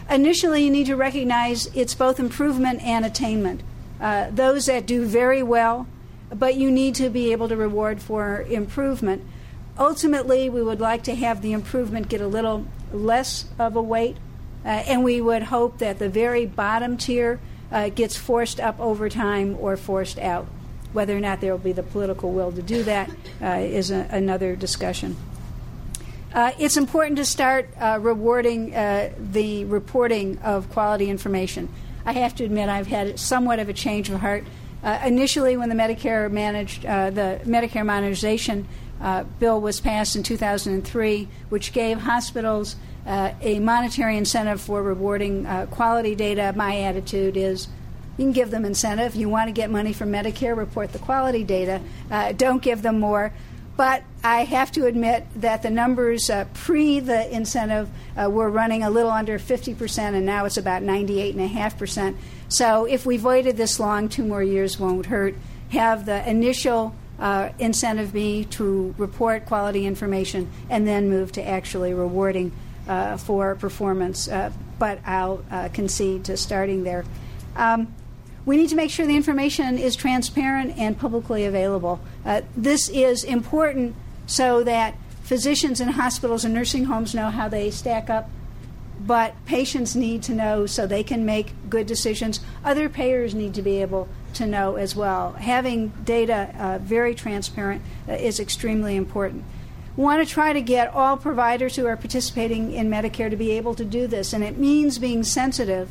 [0.09, 3.63] Initially, you need to recognize it's both improvement and attainment.
[3.99, 5.87] Uh, those that do very well,
[6.29, 9.23] but you need to be able to reward for improvement.
[9.79, 14.17] Ultimately, we would like to have the improvement get a little less of a weight,
[14.63, 17.39] uh, and we would hope that the very bottom tier
[17.71, 20.45] uh, gets forced up over time or forced out.
[20.93, 23.09] Whether or not there will be the political will to do that
[23.41, 25.15] uh, is a, another discussion.
[26.33, 31.67] Uh, it's important to start uh, rewarding uh, the reporting of quality information.
[32.05, 34.45] I have to admit, I've had somewhat of a change of heart.
[35.05, 38.67] initially, when the Medicare managed the Medicare modernization
[39.01, 42.75] uh, bill was passed in 2003, which gave hospitals
[43.05, 46.53] uh, a monetary incentive for rewarding uh, quality data.
[46.55, 47.67] My attitude is
[48.17, 49.15] you can give them incentive.
[49.15, 51.81] You want to get money from Medicare, report the quality data.
[52.09, 53.33] Uh, don't give them more.
[53.77, 58.83] But I have to admit that the numbers uh, pre the incentive uh, were running
[58.83, 62.15] a little under 50%, and now it's about 98.5%.
[62.49, 65.35] So if we've waited this long, two more years won't hurt.
[65.69, 71.93] Have the initial uh, incentive be to report quality information and then move to actually
[71.93, 72.51] rewarding
[72.87, 74.27] uh, for performance.
[74.27, 77.05] Uh, but I'll uh, concede to starting there.
[77.55, 77.93] Um,
[78.45, 81.99] we need to make sure the information is transparent and publicly available.
[82.25, 87.69] Uh, this is important so that physicians in hospitals and nursing homes know how they
[87.69, 88.29] stack up
[89.05, 92.39] but patients need to know so they can make good decisions.
[92.63, 95.33] Other payers need to be able to know as well.
[95.33, 99.43] Having data uh, very transparent uh, is extremely important.
[99.97, 103.51] We want to try to get all providers who are participating in Medicare to be
[103.51, 105.89] able to do this, and it means being sensitive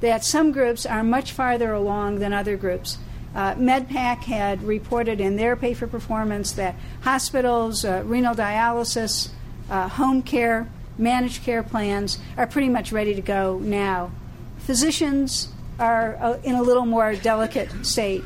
[0.00, 2.98] that some groups are much farther along than other groups.
[3.34, 9.30] Uh, MedPAC had reported in their pay for performance that hospitals, uh, renal dialysis,
[9.70, 14.10] uh, home care, managed care plans are pretty much ready to go now.
[14.58, 18.22] Physicians are uh, in a little more delicate state.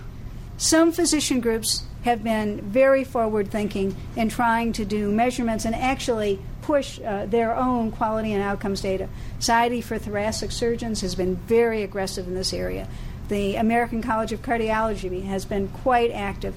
[0.56, 6.40] Some physician groups have been very forward thinking in trying to do measurements and actually
[6.64, 9.09] push uh, their own quality and outcomes data.
[9.38, 12.88] Society for Thoracic Surgeons has been very aggressive in this area.
[13.29, 16.55] The American College of Cardiology has been quite active.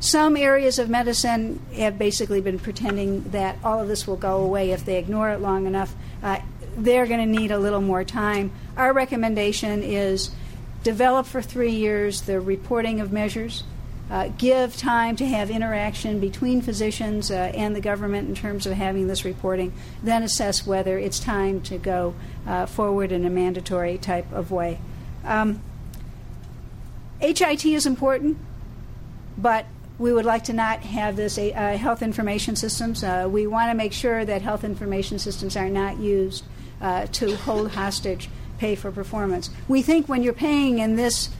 [0.00, 4.72] Some areas of medicine have basically been pretending that all of this will go away
[4.72, 5.94] if they ignore it long enough.
[6.22, 6.40] Uh,
[6.76, 8.50] they're going to need a little more time.
[8.76, 10.30] Our recommendation is
[10.82, 13.62] develop for three years the reporting of measures.
[14.10, 18.74] Uh, give time to have interaction between physicians uh, and the government in terms of
[18.74, 22.14] having this reporting, then assess whether it's time to go
[22.46, 24.78] uh, forward in a mandatory type of way.
[25.24, 25.62] Um,
[27.18, 28.36] HIT is important,
[29.38, 29.64] but
[29.98, 33.02] we would like to not have this uh, health information systems.
[33.02, 36.44] Uh, we want to make sure that health information systems are not used
[37.12, 39.48] to hold hostage pay for performance.
[39.66, 41.30] We think when you're paying in this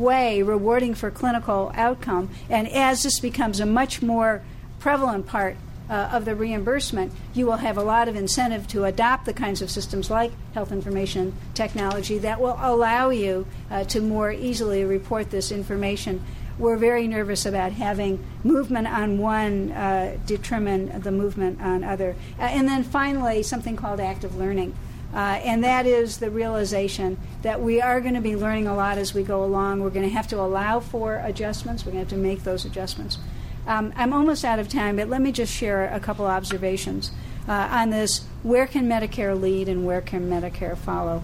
[0.00, 4.42] way, rewarding for clinical outcome, and as this becomes a much more
[4.78, 5.56] prevalent part
[5.88, 9.60] uh, of the reimbursement, you will have a lot of incentive to adopt the kinds
[9.60, 15.30] of systems like health information technology that will allow you uh, to more easily report
[15.30, 16.24] this information
[16.60, 22.14] we're very nervous about having movement on one uh, determine the movement on other.
[22.38, 24.74] Uh, and then finally, something called active learning.
[25.12, 28.96] Uh, and that is the realization that we are going to be learning a lot
[28.96, 29.80] as we go along.
[29.80, 31.84] We're going to have to allow for adjustments.
[31.84, 33.18] We're going to have to make those adjustments.
[33.66, 37.10] Um, I'm almost out of time, but let me just share a couple observations
[37.48, 38.24] uh, on this.
[38.42, 41.22] Where can Medicare lead and where can Medicare follow?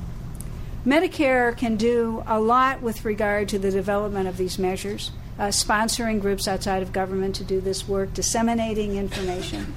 [0.84, 6.20] Medicare can do a lot with regard to the development of these measures uh, sponsoring
[6.20, 9.74] groups outside of government to do this work, disseminating information.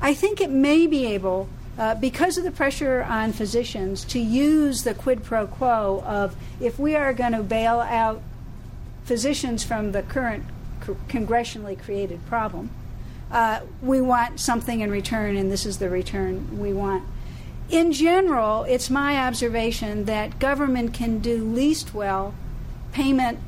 [0.00, 1.48] I think it may be able,
[1.80, 6.78] uh, because of the pressure on physicians, to use the quid pro quo of if
[6.78, 8.20] we are going to bail out
[9.04, 10.44] physicians from the current
[10.82, 12.68] co- congressionally created problem,
[13.30, 17.02] uh, we want something in return, and this is the return we want.
[17.70, 22.34] In general, it's my observation that government can do least well
[22.92, 23.38] payment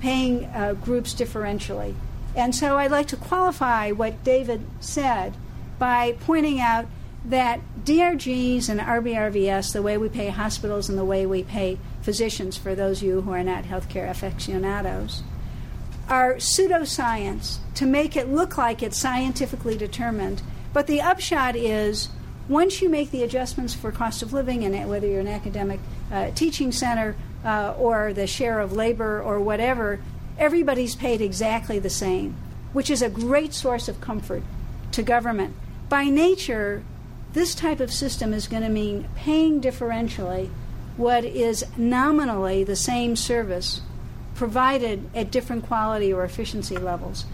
[0.00, 1.94] paying uh, groups differentially.
[2.34, 5.36] And so I'd like to qualify what David said
[5.78, 6.86] by pointing out
[7.24, 12.56] that DRGs and RBRVS, the way we pay hospitals and the way we pay physicians,
[12.56, 15.22] for those of you who are not healthcare aficionados,
[16.08, 20.42] are pseudoscience to make it look like it's scientifically determined.
[20.72, 22.08] But the upshot is
[22.48, 25.78] once you make the adjustments for cost of living, and whether you're an academic
[26.10, 27.14] uh, teaching center
[27.44, 30.00] uh, or the share of labor or whatever,
[30.38, 32.34] everybody's paid exactly the same,
[32.72, 34.42] which is a great source of comfort
[34.90, 35.54] to government.
[35.88, 36.82] By nature,
[37.32, 40.50] this type of system is going to mean paying differentially
[40.96, 43.80] what is nominally the same service
[44.34, 47.24] provided at different quality or efficiency levels.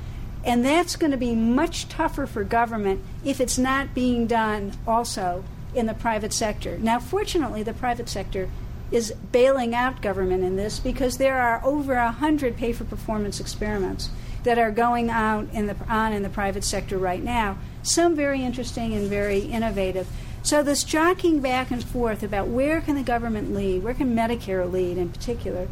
[0.45, 5.45] And that's going to be much tougher for government if it's not being done also
[5.75, 6.79] in the private sector.
[6.79, 8.49] Now, fortunately, the private sector
[8.91, 13.41] is bailing out government in this because there are over a hundred pay for performance
[13.41, 14.11] experiments
[14.47, 17.59] that are going out in the, on in the private sector right now.
[17.83, 20.07] Some very interesting and very innovative.
[20.45, 24.71] So this jockeying back and forth about where can the government lead, where can Medicare
[24.71, 25.67] lead in particular,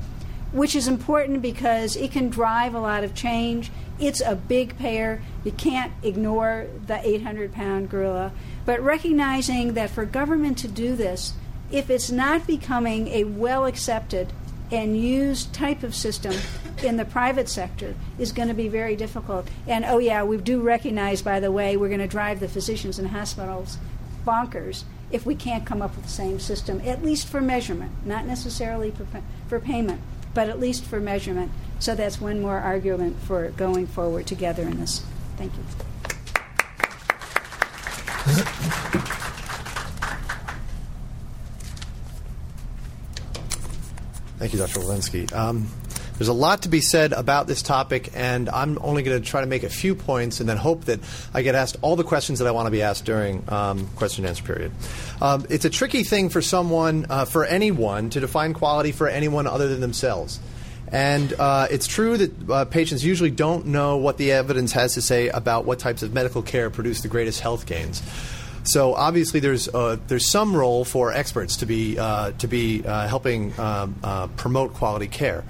[0.51, 3.71] which is important because it can drive a lot of change.
[4.01, 5.23] It's a big payer.
[5.45, 8.33] You can't ignore the 800 pound gorilla.
[8.67, 11.35] But recognizing that for government to do this,
[11.71, 14.33] if it's not becoming a well accepted
[14.77, 16.35] and used type of system
[16.83, 19.49] in the private sector is going to be very difficult.
[19.67, 22.99] And oh, yeah, we do recognize, by the way, we're going to drive the physicians
[22.99, 23.79] and hospitals
[24.27, 28.27] bonkers if we can't come up with the same system, at least for measurement, not
[28.27, 29.07] necessarily for,
[29.49, 30.01] for payment
[30.35, 31.51] but at least for measurement.
[31.79, 35.05] So that's one more argument for going forward together in this.
[35.37, 35.65] Thank you.
[44.39, 44.81] Thank you, Dr.
[44.81, 45.33] Wilensky.
[45.33, 45.69] Um,
[46.19, 49.41] there's a lot to be said about this topic, and I'm only going to try
[49.41, 51.01] to make a few points and then hope that
[51.33, 54.25] I get asked all the questions that I want to be asked during um, question
[54.25, 54.73] and answer period.
[55.21, 59.49] Um, it's a tricky thing for someone, uh, for anyone, to define quality for anyone
[59.49, 60.39] other than themselves.
[60.89, 65.03] And uh, it's true that uh, patients usually don't know what the evidence has to
[65.03, 68.03] say about what types of medical care produce the greatest health gains.
[68.65, 73.07] So obviously, there's uh, there's some role for experts to be uh, to be uh,
[73.07, 75.45] helping um, uh, promote quality care.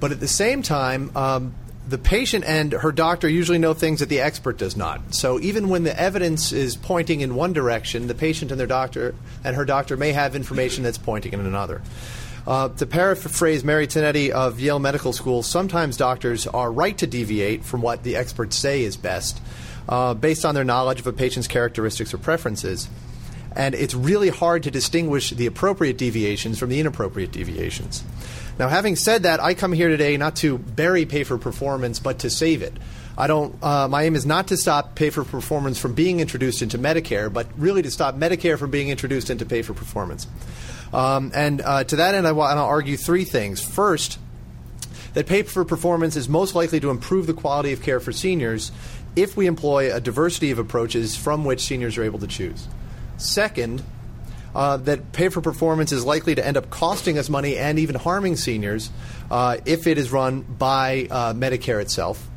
[0.00, 1.54] But at the same time, um,
[1.88, 5.14] the patient and her doctor usually know things that the expert does not.
[5.14, 9.14] So even when the evidence is pointing in one direction, the patient and their doctor
[9.44, 11.82] and her doctor may have information that's pointing in another.
[12.46, 17.64] Uh, to paraphrase Mary Tinetti of Yale Medical School, sometimes doctors are right to deviate
[17.64, 19.40] from what the experts say is best
[19.88, 22.88] uh, based on their knowledge of a patient's characteristics or preferences.
[23.56, 28.04] And it's really hard to distinguish the appropriate deviations from the inappropriate deviations.
[28.58, 32.20] Now, having said that, I come here today not to bury pay for performance, but
[32.20, 32.74] to save it.
[33.18, 33.56] I don't.
[33.62, 37.32] Uh, my aim is not to stop pay for performance from being introduced into Medicare,
[37.32, 40.26] but really to stop Medicare from being introduced into pay for performance.
[40.92, 43.62] Um, and uh, to that end, I want to argue three things.
[43.62, 44.18] First,
[45.14, 48.72] that pay for performance is most likely to improve the quality of care for seniors
[49.16, 52.68] if we employ a diversity of approaches from which seniors are able to choose.
[53.16, 53.82] Second,
[54.54, 57.94] uh, that pay for performance is likely to end up costing us money and even
[57.94, 58.90] harming seniors
[59.30, 62.28] uh, if it is run by uh, Medicare itself.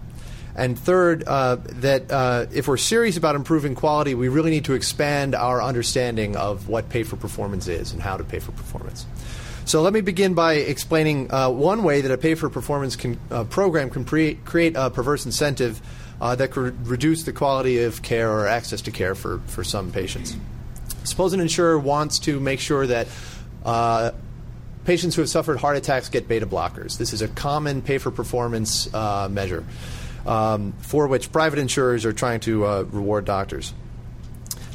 [0.55, 4.74] And third, uh, that uh, if we're serious about improving quality, we really need to
[4.74, 9.07] expand our understanding of what pay for performance is and how to pay for performance.
[9.65, 13.15] So let me begin by explaining uh, one way that a pay for performance can,
[13.49, 15.82] program can pre- create a perverse incentive
[16.20, 20.36] that could reduce the quality of care or access to care for, for some patients.
[21.03, 23.07] Suppose an insurer wants to make sure that
[23.66, 24.11] uh,
[24.86, 26.97] patients who have suffered heart attacks get beta blockers.
[26.97, 29.66] This is a common pay for performance uh, measure
[30.26, 33.74] um, for which private insurers are trying to uh, reward doctors.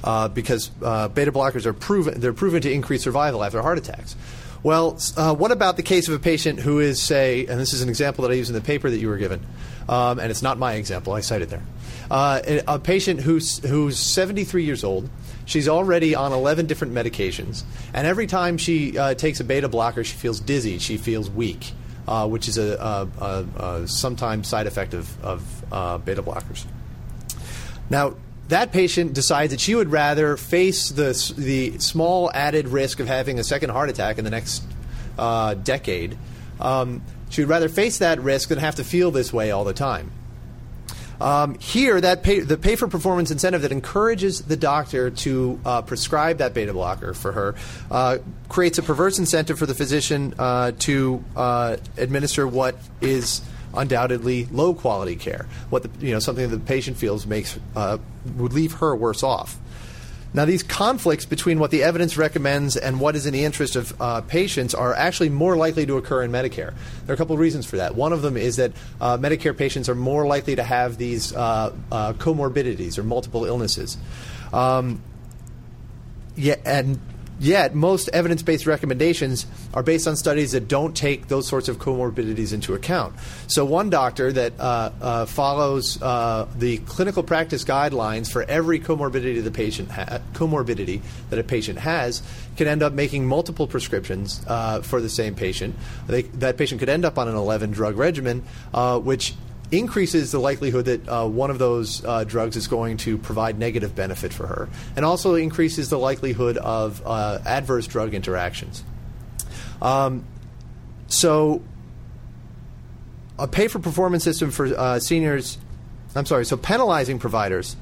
[0.05, 4.15] Uh, because uh, beta blockers are proven, they're proven to increase survival after heart attacks.
[4.63, 7.83] Well, uh, what about the case of a patient who is, say, and this is
[7.83, 9.47] an example that I use in the paper that you were given,
[9.89, 11.63] um, and it's not my example, I cited there.
[12.11, 15.09] a patient who's, who's 73 years old,
[15.49, 17.63] She's already on 11 different medications,
[17.95, 21.73] and every time she uh, takes a beta blocker, she feels dizzy, she feels weak,
[22.07, 26.67] uh, which is a, a, a, a, sometimes side effect of, of uh, beta blockers.
[27.89, 28.15] Now,
[28.49, 33.39] that patient decides that she would rather face the, the small added risk of having
[33.39, 34.63] a second heart attack in the next
[35.19, 36.17] uh, decade.
[36.61, 39.75] Um, she would rather face that risk than have to feel this way all the
[39.75, 40.11] time.
[41.21, 45.83] Um, here, that pay, the pay for performance incentive that encourages the doctor to uh,
[45.83, 47.55] prescribe that beta blocker for her
[47.91, 48.19] uh,
[48.49, 53.43] creates a perverse incentive for the physician uh, to uh, administer what is
[53.79, 57.99] undoubtedly low quality care, what the, you know something that the patient feels makes uh,
[58.37, 59.59] would leave her worse off.
[60.35, 63.99] Now, these conflicts between what the evidence recommends and what is in the interest of
[64.01, 66.75] uh, patients are actually more likely to occur in Medicare.
[67.07, 67.95] There are a couple of reasons for that.
[67.95, 71.75] One of them is that uh, Medicare patients are more likely to have these uh,
[71.91, 73.97] uh comorbidities or multiple illnesses.
[74.53, 75.03] Um,
[76.37, 77.01] yeah, and
[77.41, 81.79] Yet, most evidence based recommendations are based on studies that don't take those sorts of
[81.79, 83.15] comorbidities into account.
[83.47, 89.43] So, one doctor that uh, uh, follows uh, the clinical practice guidelines for every comorbidity
[89.43, 92.23] the patient ha- comorbidity that a patient has
[92.57, 95.77] can end up making multiple prescriptions uh, for the same patient.
[96.09, 99.35] They, that patient could end up on an 11 drug regimen, uh, which
[99.71, 103.95] increases the likelihood that uh, one of those uh, drugs is going to provide negative
[103.95, 108.83] benefit for her, and also increases the likelihood of uh, adverse drug interactions.
[109.83, 110.25] Um,
[111.07, 111.63] so,
[113.39, 115.59] a pay for performance system for uh, seniors,
[116.15, 117.77] I'm sorry, so penalizing providers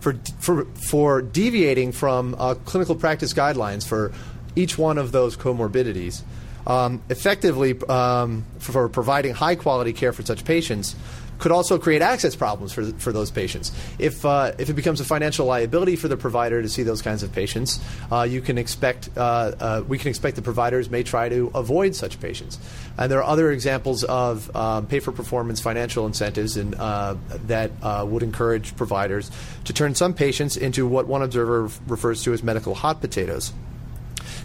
[0.00, 4.12] for, for, for deviating from uh, clinical practice guidelines for
[4.54, 6.22] each one of those comorbidities.
[6.66, 10.94] Um, effectively, um, for providing high quality care for such patients,
[11.38, 13.72] could also create access problems for, for those patients.
[13.98, 17.22] If, uh, if it becomes a financial liability for the provider to see those kinds
[17.22, 17.80] of patients,
[18.10, 21.94] uh, you can expect, uh, uh we can expect the providers may try to avoid
[21.94, 22.58] such patients.
[22.96, 27.16] And there are other examples of um, pay for performance financial incentives in, uh,
[27.46, 29.30] that uh, would encourage providers
[29.64, 33.52] to turn some patients into what one observer refers to as medical hot potatoes.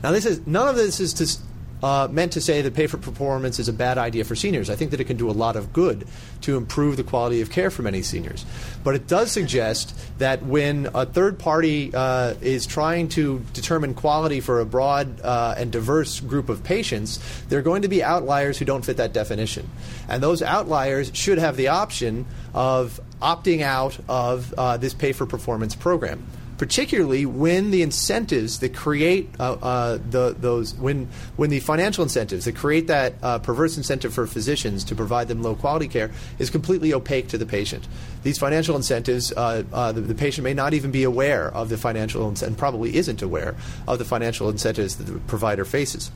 [0.03, 1.52] Now, this is none of this is to
[1.83, 4.69] uh, meant to say that pay for performance is a bad idea for seniors.
[4.69, 6.07] I think that it can do a lot of good
[6.41, 8.45] to improve the quality of care for many seniors.
[8.85, 14.39] But it does suggest that when a third party uh, is trying to determine quality
[14.39, 17.19] for a broad uh, and diverse group of patients,
[17.49, 19.69] there are going to be outliers who don't fit that definition.
[20.07, 25.25] And those outliers should have the option of opting out of uh, this pay for
[25.25, 26.25] performance program
[26.63, 32.45] particularly when the incentives that create uh, uh, the, those when when the financial incentives
[32.45, 36.09] that create that uh, perverse incentive for physicians to provide them low quality care
[36.39, 37.85] is completely opaque to the patient.
[38.23, 41.75] These financial incentives, uh, uh, the, the, patient may not even be aware of the
[41.75, 46.11] financial incentives and probably isn't aware of the financial incentives that the provider faces.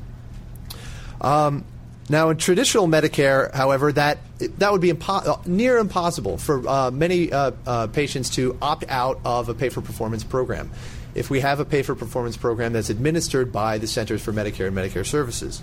[1.20, 1.66] Um,
[2.10, 6.92] now, in traditional Medicare, however, that that would be impo- uh, near impossible for uh,
[6.92, 10.72] many uh, uh, patients to opt out of a pay for performance program.
[11.16, 14.68] If we have a pay for performance program that's administered by the Centers for Medicare
[14.68, 15.62] and Medicare Services.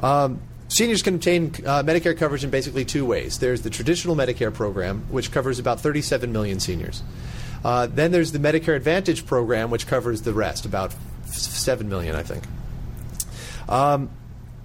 [0.00, 3.38] Um, Seniors can obtain uh, Medicare coverage in basically two ways.
[3.38, 7.04] There's the traditional Medicare program, which covers about 37 million seniors.
[7.64, 10.92] Uh, then there's the Medicare Advantage program, which covers the rest, about
[11.26, 12.44] 7 million, I think.
[13.68, 14.10] Um,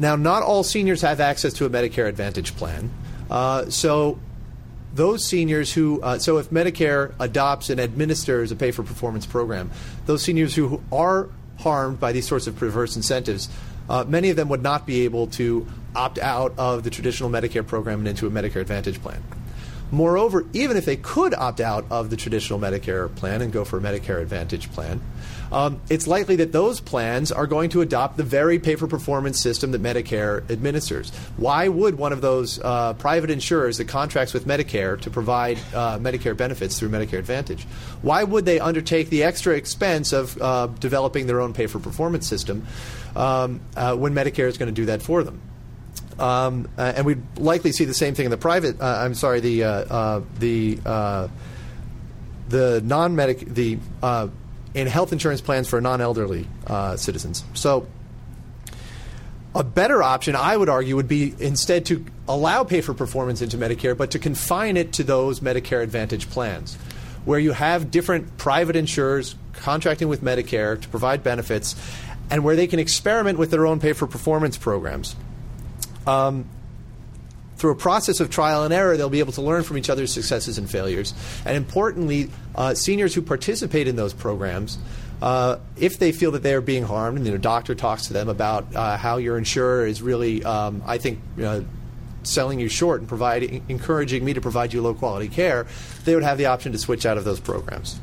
[0.01, 2.89] now, not all seniors have access to a Medicare Advantage plan.
[3.29, 4.17] Uh, so,
[4.95, 9.69] those seniors who, uh, so if Medicare adopts and administers a pay for performance program,
[10.07, 11.29] those seniors who are
[11.59, 13.47] harmed by these sorts of perverse incentives,
[13.89, 17.65] uh, many of them would not be able to opt out of the traditional Medicare
[17.65, 19.23] program and into a Medicare Advantage plan.
[19.91, 23.77] Moreover, even if they could opt out of the traditional Medicare plan and go for
[23.77, 24.99] a Medicare Advantage plan,
[25.51, 29.41] um, it's likely that those plans are going to adopt the very pay for performance
[29.41, 31.09] system that Medicare administers.
[31.37, 35.97] Why would one of those uh, private insurers that contracts with Medicare to provide uh,
[35.99, 37.63] Medicare benefits through Medicare Advantage,
[38.01, 42.27] why would they undertake the extra expense of uh, developing their own pay for performance
[42.27, 42.65] system
[43.15, 45.41] um, uh, when Medicare is going to do that for them?
[46.17, 48.79] Um, uh, and we'd likely see the same thing in the private.
[48.79, 49.59] Uh, I'm sorry, the
[50.39, 51.29] the
[52.49, 53.79] the non-medic the
[54.75, 56.47] uh, in health insurance plans for non-elderly
[56.95, 57.43] citizens.
[57.53, 57.87] So.
[59.53, 63.57] A better option, I would argue, would be instead to allow pay for performance into
[63.57, 66.75] Medicare, but to confine it to those Medicare Advantage plans,
[67.25, 71.75] where you have different private insurers contracting with Medicare to provide benefits,
[72.29, 75.17] and where they can experiment with their own pay for performance programs.
[76.07, 76.45] Um,
[77.61, 80.11] through a process of trial and error, they'll be able to learn from each other's
[80.11, 81.13] successes and failures.
[81.45, 84.79] And importantly, uh, seniors who participate in those programs,
[85.21, 88.29] uh, if they feel that they are being harmed, and the doctor talks to them
[88.29, 91.19] about uh, how your insurer is really, um, I think,
[92.23, 95.67] selling you short and providing, encouraging me to provide you low quality care,
[96.03, 97.99] they would have the option to switch out of those programs.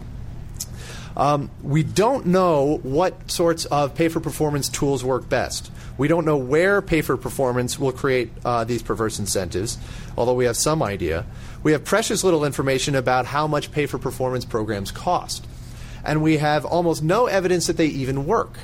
[1.18, 5.70] Um, we don't know what sorts of pay for performance tools work best.
[5.98, 9.78] We don't know where pay for performance will create uh, these perverse incentives,
[10.16, 11.26] although we have some idea.
[11.64, 15.44] We have precious little information about how much pay for performance programs cost.
[16.04, 18.60] And we have almost no evidence that they even work.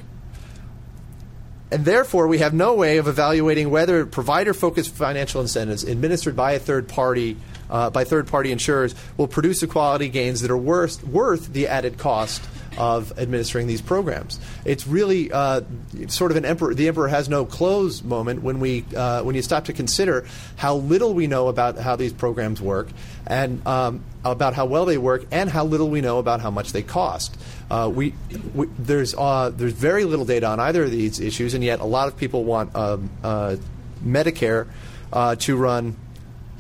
[1.73, 6.53] And therefore, we have no way of evaluating whether provider focused financial incentives administered by
[6.53, 7.37] a third party,
[7.71, 11.69] uh, by third party insurers, will produce the quality gains that are worth, worth the
[11.69, 12.43] added cost
[12.77, 14.41] of administering these programs.
[14.65, 15.63] It's really uh,
[16.09, 16.75] sort of an emperor.
[16.75, 20.77] The emperor has no clothes moment when we uh, when you stop to consider how
[20.77, 22.89] little we know about how these programs work
[23.27, 26.73] and um, about how well they work, and how little we know about how much
[26.73, 27.37] they cost.
[27.71, 28.15] Uh, we,
[28.55, 31.85] we, there's uh, there's very little data on either of these issues, and yet a
[31.85, 33.57] lot of people want um, uh,
[34.05, 34.69] Medicare
[35.13, 35.97] uh, to run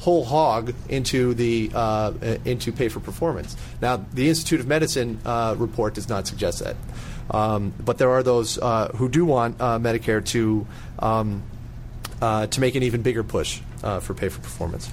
[0.05, 2.13] whole hog into the uh,
[2.45, 3.57] into pay for performance.
[3.81, 6.77] Now, the Institute of Medicine uh, report does not suggest that,
[7.31, 10.67] um, but there are those uh, who do want uh, Medicare to
[10.99, 11.43] um,
[12.21, 14.91] uh, to make an even bigger push uh, for pay for performance.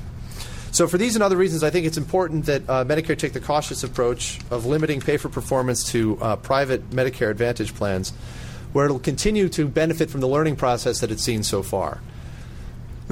[0.72, 3.84] So, for these and other reasons, I think it's important that Medicare take the cautious
[3.84, 8.14] approach of limiting pay for performance to private Medicare Advantage plans,
[8.72, 11.99] where it'll continue to benefit from the learning process that it's seen so far.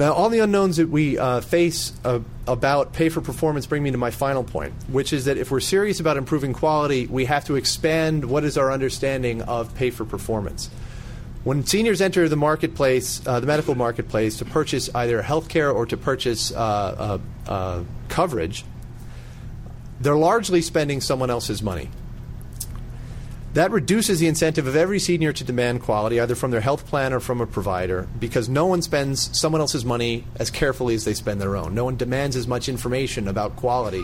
[0.00, 3.90] Now, all the unknowns that we uh, face uh, about pay for performance bring me
[3.90, 7.44] to my final point, which is that if we're serious about improving quality, we have
[7.44, 10.70] to expand what is our understanding of pay for performance.
[11.44, 15.84] When seniors enter the marketplace, uh, the medical marketplace, to purchase either health care or
[15.84, 18.64] to purchase uh, uh, uh, coverage,
[20.00, 21.90] they're largely spending someone else's money.
[23.54, 27.12] That reduces the incentive of every senior to demand quality, either from their health plan
[27.12, 31.14] or from a provider, because no one spends someone else's money as carefully as they
[31.14, 31.74] spend their own.
[31.74, 34.02] No one demands as much information about quality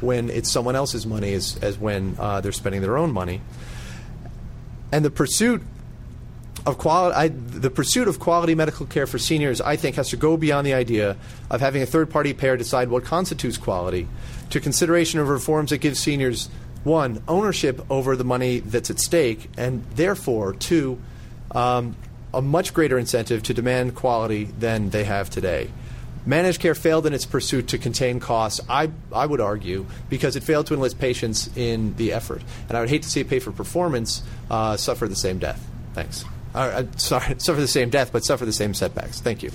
[0.00, 3.42] when it's someone else's money as, as when uh, they're spending their own money.
[4.90, 5.62] And the pursuit
[6.64, 10.38] of quality, the pursuit of quality medical care for seniors, I think, has to go
[10.38, 11.18] beyond the idea
[11.50, 14.08] of having a third-party payer decide what constitutes quality,
[14.50, 16.48] to consideration of reforms that give seniors
[16.86, 20.98] one, ownership over the money that's at stake, and therefore, two,
[21.50, 21.96] um,
[22.32, 25.68] a much greater incentive to demand quality than they have today.
[26.24, 30.42] Managed care failed in its pursuit to contain costs, I, I would argue, because it
[30.42, 32.42] failed to enlist patients in the effort.
[32.68, 35.64] And I would hate to see it pay for performance uh, suffer the same death.
[35.94, 36.24] Thanks.
[36.54, 39.20] Uh, uh, sorry, suffer the same death, but suffer the same setbacks.
[39.20, 39.50] Thank you.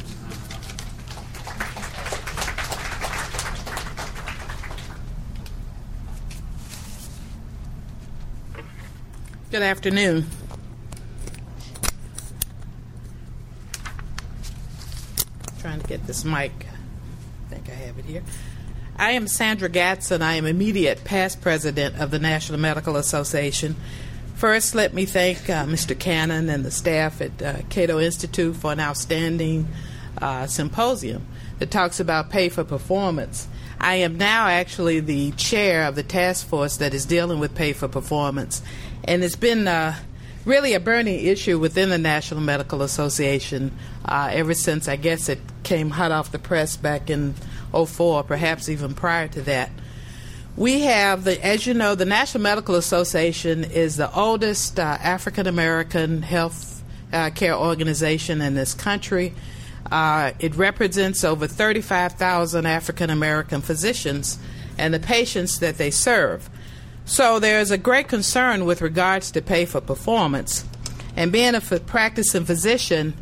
[9.52, 10.28] Good afternoon.
[15.60, 16.54] Trying to get this mic.
[16.68, 18.24] I think I have it here.
[18.97, 20.22] I am Sandra Gadson.
[20.22, 23.76] I am immediate past president of the National Medical Association.
[24.36, 25.99] First, let me thank uh, Mr.
[25.99, 29.68] Cannon and the staff at uh, Cato Institute for an outstanding
[30.22, 31.28] uh, symposium
[31.60, 33.49] that talks about pay for performance.
[33.82, 37.73] I am now actually the chair of the task force that is dealing with pay
[37.73, 38.61] for performance,
[39.03, 39.95] and it's been uh,
[40.45, 43.71] really a burning issue within the National Medical Association
[44.05, 47.34] uh, ever since I guess it came hot off the press back in
[47.73, 49.71] 04, perhaps even prior to that.
[50.55, 55.47] We have, the, as you know, the National Medical Association is the oldest uh, African
[55.47, 59.34] American health uh, care organization in this country.
[59.89, 64.38] Uh, it represents over 35,000 African American physicians
[64.77, 66.49] and the patients that they serve.
[67.05, 70.65] So there's a great concern with regards to pay for performance.
[71.15, 73.15] And being a practicing physician,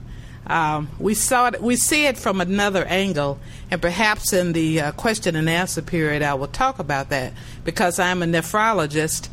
[0.48, 3.40] um, we saw it, we see it from another angle,
[3.70, 7.34] and perhaps in the uh, question and answer period, I will talk about that
[7.64, 9.30] because I'm a nephrologist,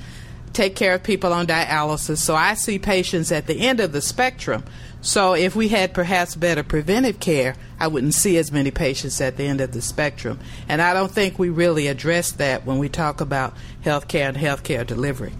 [0.52, 4.02] take care of people on dialysis, so I see patients at the end of the
[4.02, 4.64] spectrum.
[5.07, 9.36] So if we had perhaps better preventive care, I wouldn't see as many patients at
[9.36, 10.40] the end of the spectrum.
[10.68, 14.36] And I don't think we really address that when we talk about health care and
[14.36, 15.32] healthcare delivery.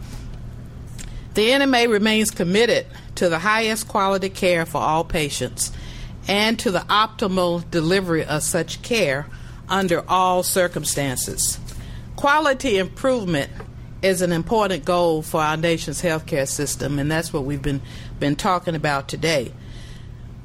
[1.35, 2.87] The NMA remains committed
[3.17, 5.73] to the highest quality care for all patients
[6.29, 9.27] and to the optimal delivery of such care
[9.69, 11.59] under all circumstances.
[12.15, 13.51] Quality improvement
[14.03, 17.81] is an important goal for our nation's healthcare system, and that's what we've been,
[18.19, 19.53] been talking about today.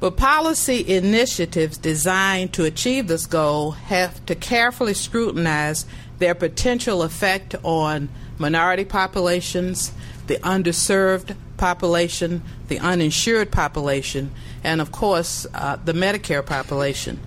[0.00, 5.86] But policy initiatives designed to achieve this goal have to carefully scrutinize
[6.18, 8.08] their potential effect on
[8.38, 9.92] minority populations,
[10.26, 14.32] the underserved population, the uninsured population,
[14.64, 17.20] and of course, uh, the Medicare population.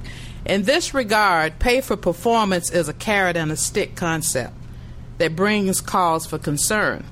[0.46, 4.54] In this regard, pay for performance is a carrot and a stick concept
[5.18, 7.06] that brings cause for concern.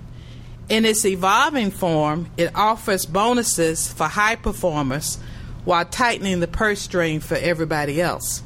[0.69, 5.19] In its evolving form, it offers bonuses for high performers
[5.65, 8.41] while tightening the purse string for everybody else.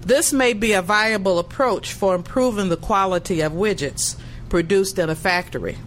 [0.00, 4.16] This may be a viable approach for improving the quality of widgets
[4.48, 5.78] produced in a factory.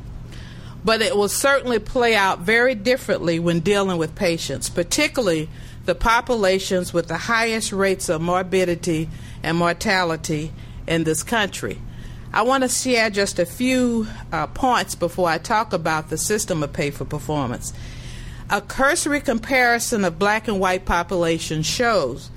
[0.83, 5.49] But it will certainly play out very differently when dealing with patients, particularly
[5.85, 9.09] the populations with the highest rates of morbidity
[9.43, 10.51] and mortality
[10.87, 11.79] in this country.
[12.33, 16.61] I want to share just a few uh, points before I talk about the system
[16.61, 17.73] of pay for performance.
[18.49, 22.29] A cursory comparison of black and white populations shows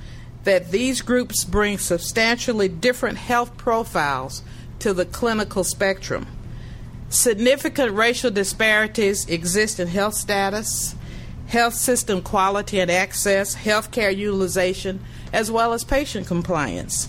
[0.44, 4.42] that these groups bring substantially different health profiles
[4.78, 6.26] to the clinical spectrum.
[7.10, 10.94] Significant racial disparities exist in health status,
[11.48, 15.00] health system quality and access, healthcare utilization,
[15.32, 17.08] as well as patient compliance.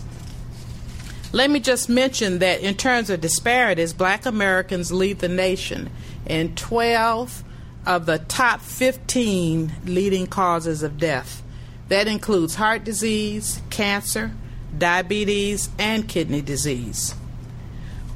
[1.34, 5.90] Let me just mention that in terms of disparities, black Americans lead the nation
[6.26, 7.44] in 12
[7.86, 11.42] of the top 15 leading causes of death.
[11.88, 14.32] That includes heart disease, cancer,
[14.78, 17.16] diabetes, and kidney disease.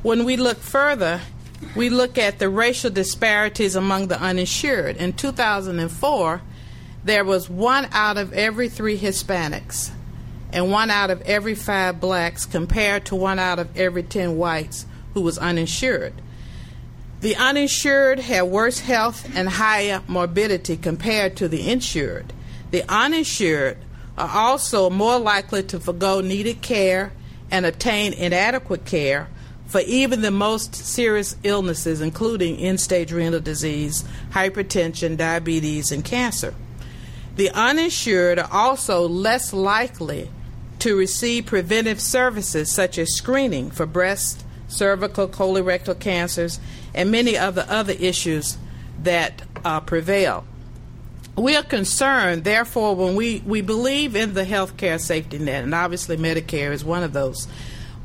[0.03, 1.22] When we look further,
[1.74, 4.97] we look at the racial disparities among the uninsured.
[4.97, 6.41] In 2004,
[7.05, 9.91] there was one out of every three Hispanics
[10.56, 14.86] and one out of every five blacks compared to one out of every 10 whites
[15.14, 16.14] who was uninsured.
[17.20, 22.32] The uninsured had worse health and higher morbidity compared to the insured.
[22.72, 23.80] The uninsured
[24.18, 27.12] are also more likely to forego needed care
[27.51, 29.28] and obtain inadequate care
[29.66, 36.53] for even the most serious illnesses, including end stage renal disease, hypertension, diabetes, and cancer.
[37.36, 40.30] The uninsured are also less likely
[40.86, 46.59] to receive preventive services such as screening for breast, cervical, colorectal cancers,
[46.93, 48.55] and many of the other issues
[49.01, 50.45] that uh, prevail.
[51.36, 55.73] We are concerned, therefore, when we, we believe in the health care safety net, and
[55.73, 57.47] obviously Medicare is one of those,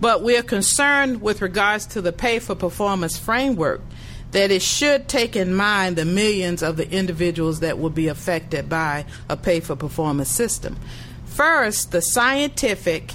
[0.00, 3.82] but we are concerned with regards to the pay for performance framework
[4.30, 8.70] that it should take in mind the millions of the individuals that will be affected
[8.70, 10.78] by a pay for performance system.
[11.30, 13.14] First, the scientific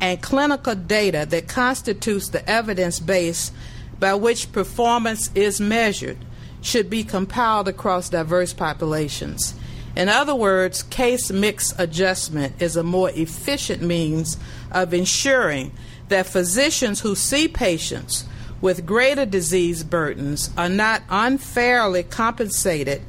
[0.00, 3.50] and clinical data that constitutes the evidence base
[3.98, 6.18] by which performance is measured
[6.62, 9.54] should be compiled across diverse populations.
[9.96, 14.36] In other words, case mix adjustment is a more efficient means
[14.70, 15.72] of ensuring
[16.08, 18.24] that physicians who see patients
[18.60, 23.02] with greater disease burdens are not unfairly compensated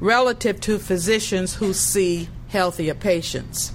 [0.00, 3.72] relative to physicians who see healthier patients.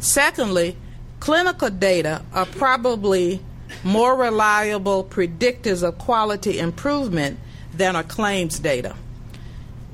[0.00, 0.76] Secondly,
[1.20, 3.40] clinical data are probably
[3.84, 7.38] more reliable predictors of quality improvement
[7.72, 8.96] than are claims data.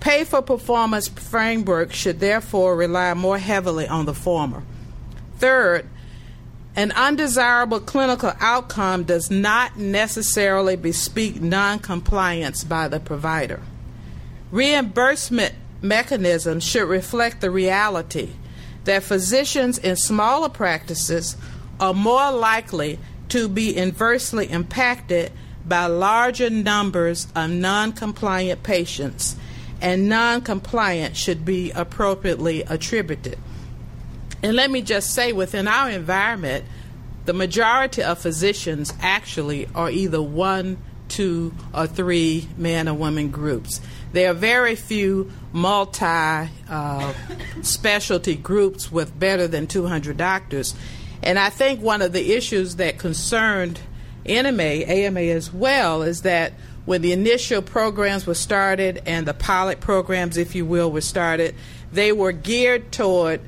[0.00, 4.62] Pay for performance framework should therefore rely more heavily on the former.
[5.36, 5.86] Third,
[6.74, 13.60] an undesirable clinical outcome does not necessarily bespeak noncompliance by the provider.
[14.50, 18.30] Reimbursement mechanisms should reflect the reality
[18.84, 21.36] that physicians in smaller practices
[21.78, 25.32] are more likely to be inversely impacted
[25.66, 29.36] by larger numbers of non compliant patients,
[29.80, 33.38] and non compliance should be appropriately attributed.
[34.42, 36.64] And let me just say, within our environment,
[37.26, 40.78] the majority of physicians actually are either one,
[41.10, 43.80] two, or three man or woman groups.
[44.12, 47.12] There are very few multi uh,
[47.62, 50.74] specialty groups with better than 200 doctors.
[51.22, 53.80] And I think one of the issues that concerned
[54.24, 56.54] NMA, AMA as well, is that
[56.86, 61.54] when the initial programs were started and the pilot programs, if you will, were started,
[61.92, 63.40] they were geared toward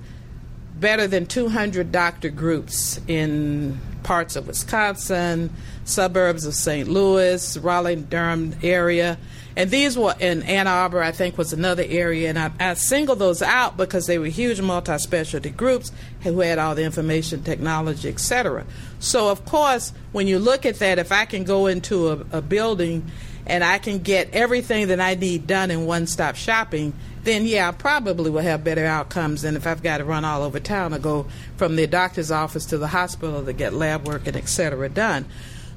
[0.78, 5.50] better than 200 doctor groups in parts of Wisconsin,
[5.85, 6.89] suburbs of St.
[6.89, 9.18] Louis, Raleigh, Durham area.
[9.55, 12.30] And these were in Ann Arbor, I think, was another area.
[12.30, 16.59] And I, I singled those out because they were huge multi specialty groups who had
[16.59, 18.64] all the information technology, et cetera.
[18.99, 22.43] So, of course, when you look at that, if I can go into a, a
[22.43, 23.11] building
[23.45, 27.68] and I can get everything that I need done in one stop shopping, then yeah,
[27.68, 30.95] I probably will have better outcomes than if I've got to run all over town
[30.95, 31.26] or go
[31.57, 35.26] from the doctor's office to the hospital to get lab work and et cetera done.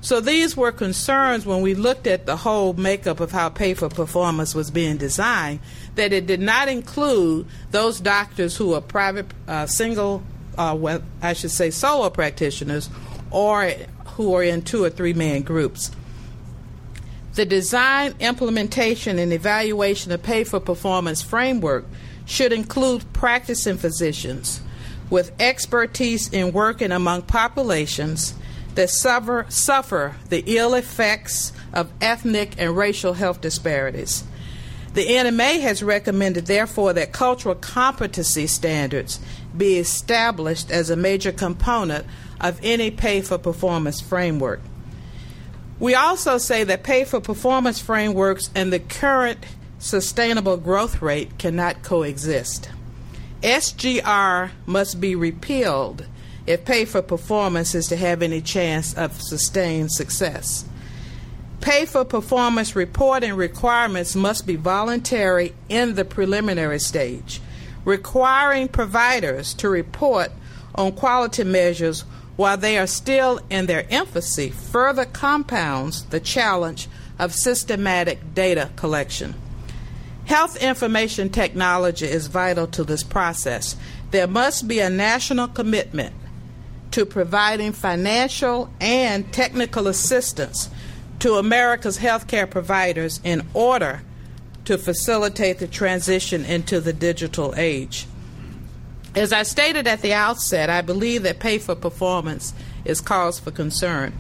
[0.06, 3.90] So these were concerns when we looked at the whole makeup of how pay for
[3.90, 5.62] performance was being designed,
[5.96, 10.22] that it did not include those doctors who are private, uh, single,
[10.60, 12.88] uh, well, I should say solo practitioners,
[13.32, 13.72] or
[14.10, 15.90] who are in two or three man groups.
[17.34, 21.84] The design, implementation, and evaluation of pay for performance framework
[22.28, 24.62] should include practicing physicians
[25.10, 28.36] with expertise in working among populations
[28.76, 34.24] that suffer, suffer the ill effects of ethnic and racial health disparities.
[34.94, 39.20] The NMA has recommended, therefore, that cultural competency standards
[39.56, 42.06] be established as a major component
[42.40, 44.62] of any pay for performance framework.
[45.80, 49.46] We also say that pay for performance frameworks and the current
[49.80, 52.70] sustainable growth rate cannot coexist.
[53.42, 56.06] SGR must be repealed
[56.48, 60.66] if pay for performance is to have any chance of sustained success.
[61.62, 67.42] Pay for performance reporting requirements must be voluntary in the preliminary stage.
[67.86, 70.32] Requiring providers to report
[70.76, 72.02] on quality measures
[72.36, 76.88] while they are still in their infancy further compounds the challenge
[77.18, 79.34] of systematic data collection.
[80.26, 83.76] Health information technology is vital to this process.
[84.12, 86.14] There must be a national commitment
[86.92, 90.70] to providing financial and technical assistance
[91.20, 94.02] to America's healthcare providers in order
[94.66, 98.08] to facilitate the transition into the digital age.
[99.16, 103.52] As I stated at the outset, I believe that pay for performance is cause for
[103.52, 104.14] concern.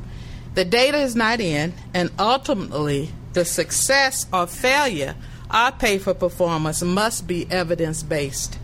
[0.53, 5.16] The data is not in, and ultimately, the success or failure
[5.49, 8.57] of pay for performance must be evidence based.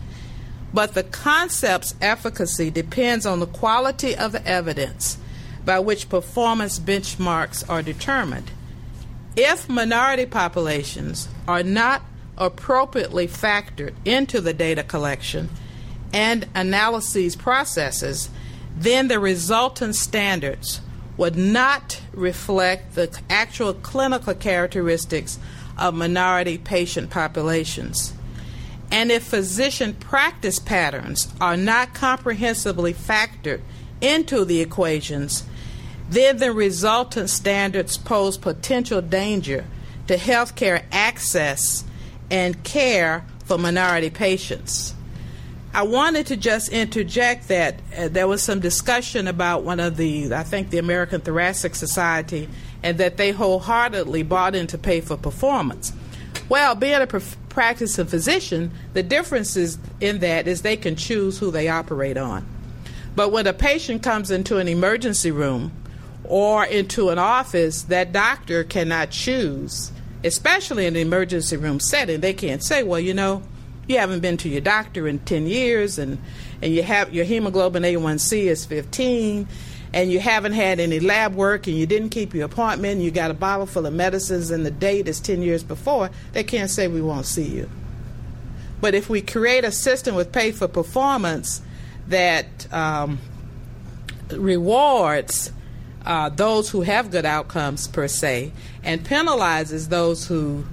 [0.74, 5.18] But the concept's efficacy depends on the quality of the evidence
[5.66, 8.52] by which performance benchmarks are determined.
[9.36, 12.02] If minority populations are not
[12.38, 15.50] appropriately factored into the data collection
[16.14, 18.30] and analyses processes,
[18.76, 20.82] then the resultant standards
[21.18, 25.38] would not reflect the actual clinical characteristics
[25.78, 28.14] of minority patient populations.
[28.92, 33.62] And if physician practice patterns are not comprehensively factored
[34.02, 35.44] into the equations,
[36.10, 39.66] then the resultant standards pose potential danger
[40.08, 41.86] to healthcare access
[42.30, 44.94] and care for minority patients.
[45.74, 50.34] I wanted to just interject that uh, there was some discussion about one of the,
[50.34, 52.50] I think, the American Thoracic Society,
[52.84, 55.94] and that they wholeheartedly bought into pay for performance.
[56.50, 61.38] Well, being a prof- practicing physician, the difference is in that is they can choose
[61.38, 62.46] who they operate on.
[63.16, 65.72] But when a patient comes into an emergency room
[66.24, 69.92] or into an office, that doctor cannot choose,
[70.24, 72.22] especially in the emergency room setting.
[72.22, 73.44] They can't say, well, you know,
[73.88, 76.18] you haven't been to your doctor in 10 years and,
[76.62, 79.48] and you have your hemoglobin A1C is 15
[79.94, 83.12] and you haven't had any lab work and you didn't keep your appointment and you
[83.12, 86.70] got a bottle full of medicines and the date is 10 years before, they can't
[86.70, 87.70] say we won't see you.
[88.80, 91.62] But if we create a system with pay for performance
[92.08, 93.20] that um,
[94.32, 95.52] rewards
[96.06, 98.52] uh, those who have good outcomes per se
[98.84, 100.66] and penalizes those who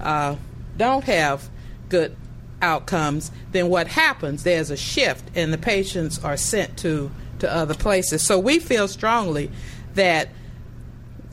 [0.00, 0.34] uh,
[0.76, 1.48] don't have
[1.88, 2.16] good
[2.60, 4.44] outcomes, then what happens?
[4.44, 7.10] There's a shift, and the patients are sent to,
[7.42, 8.22] to other places.
[8.22, 9.50] So we feel strongly
[9.94, 10.28] that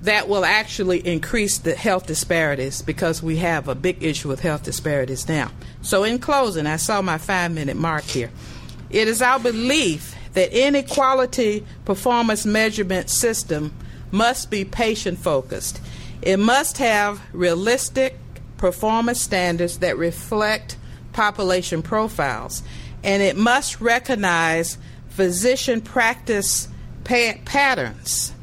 [0.01, 4.63] that will actually increase the health disparities because we have a big issue with health
[4.63, 5.51] disparities now.
[5.81, 8.31] So, in closing, I saw my five minute mark here.
[8.89, 13.73] It is our belief that any quality performance measurement system
[14.11, 15.81] must be patient focused.
[16.21, 18.17] It must have realistic
[18.57, 20.77] performance standards that reflect
[21.13, 22.63] population profiles,
[23.03, 24.77] and it must recognize
[25.19, 26.69] physician practice
[27.03, 28.33] pa- patterns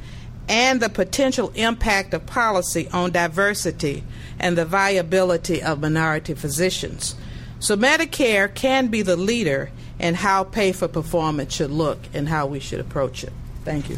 [0.46, 4.04] and the potential impact of policy on diversity
[4.38, 7.14] and the viability of minority physicians.
[7.60, 12.46] So, Medicare can be the leader in how pay for performance should look and how
[12.46, 13.32] we should approach it.
[13.64, 13.96] Thank you.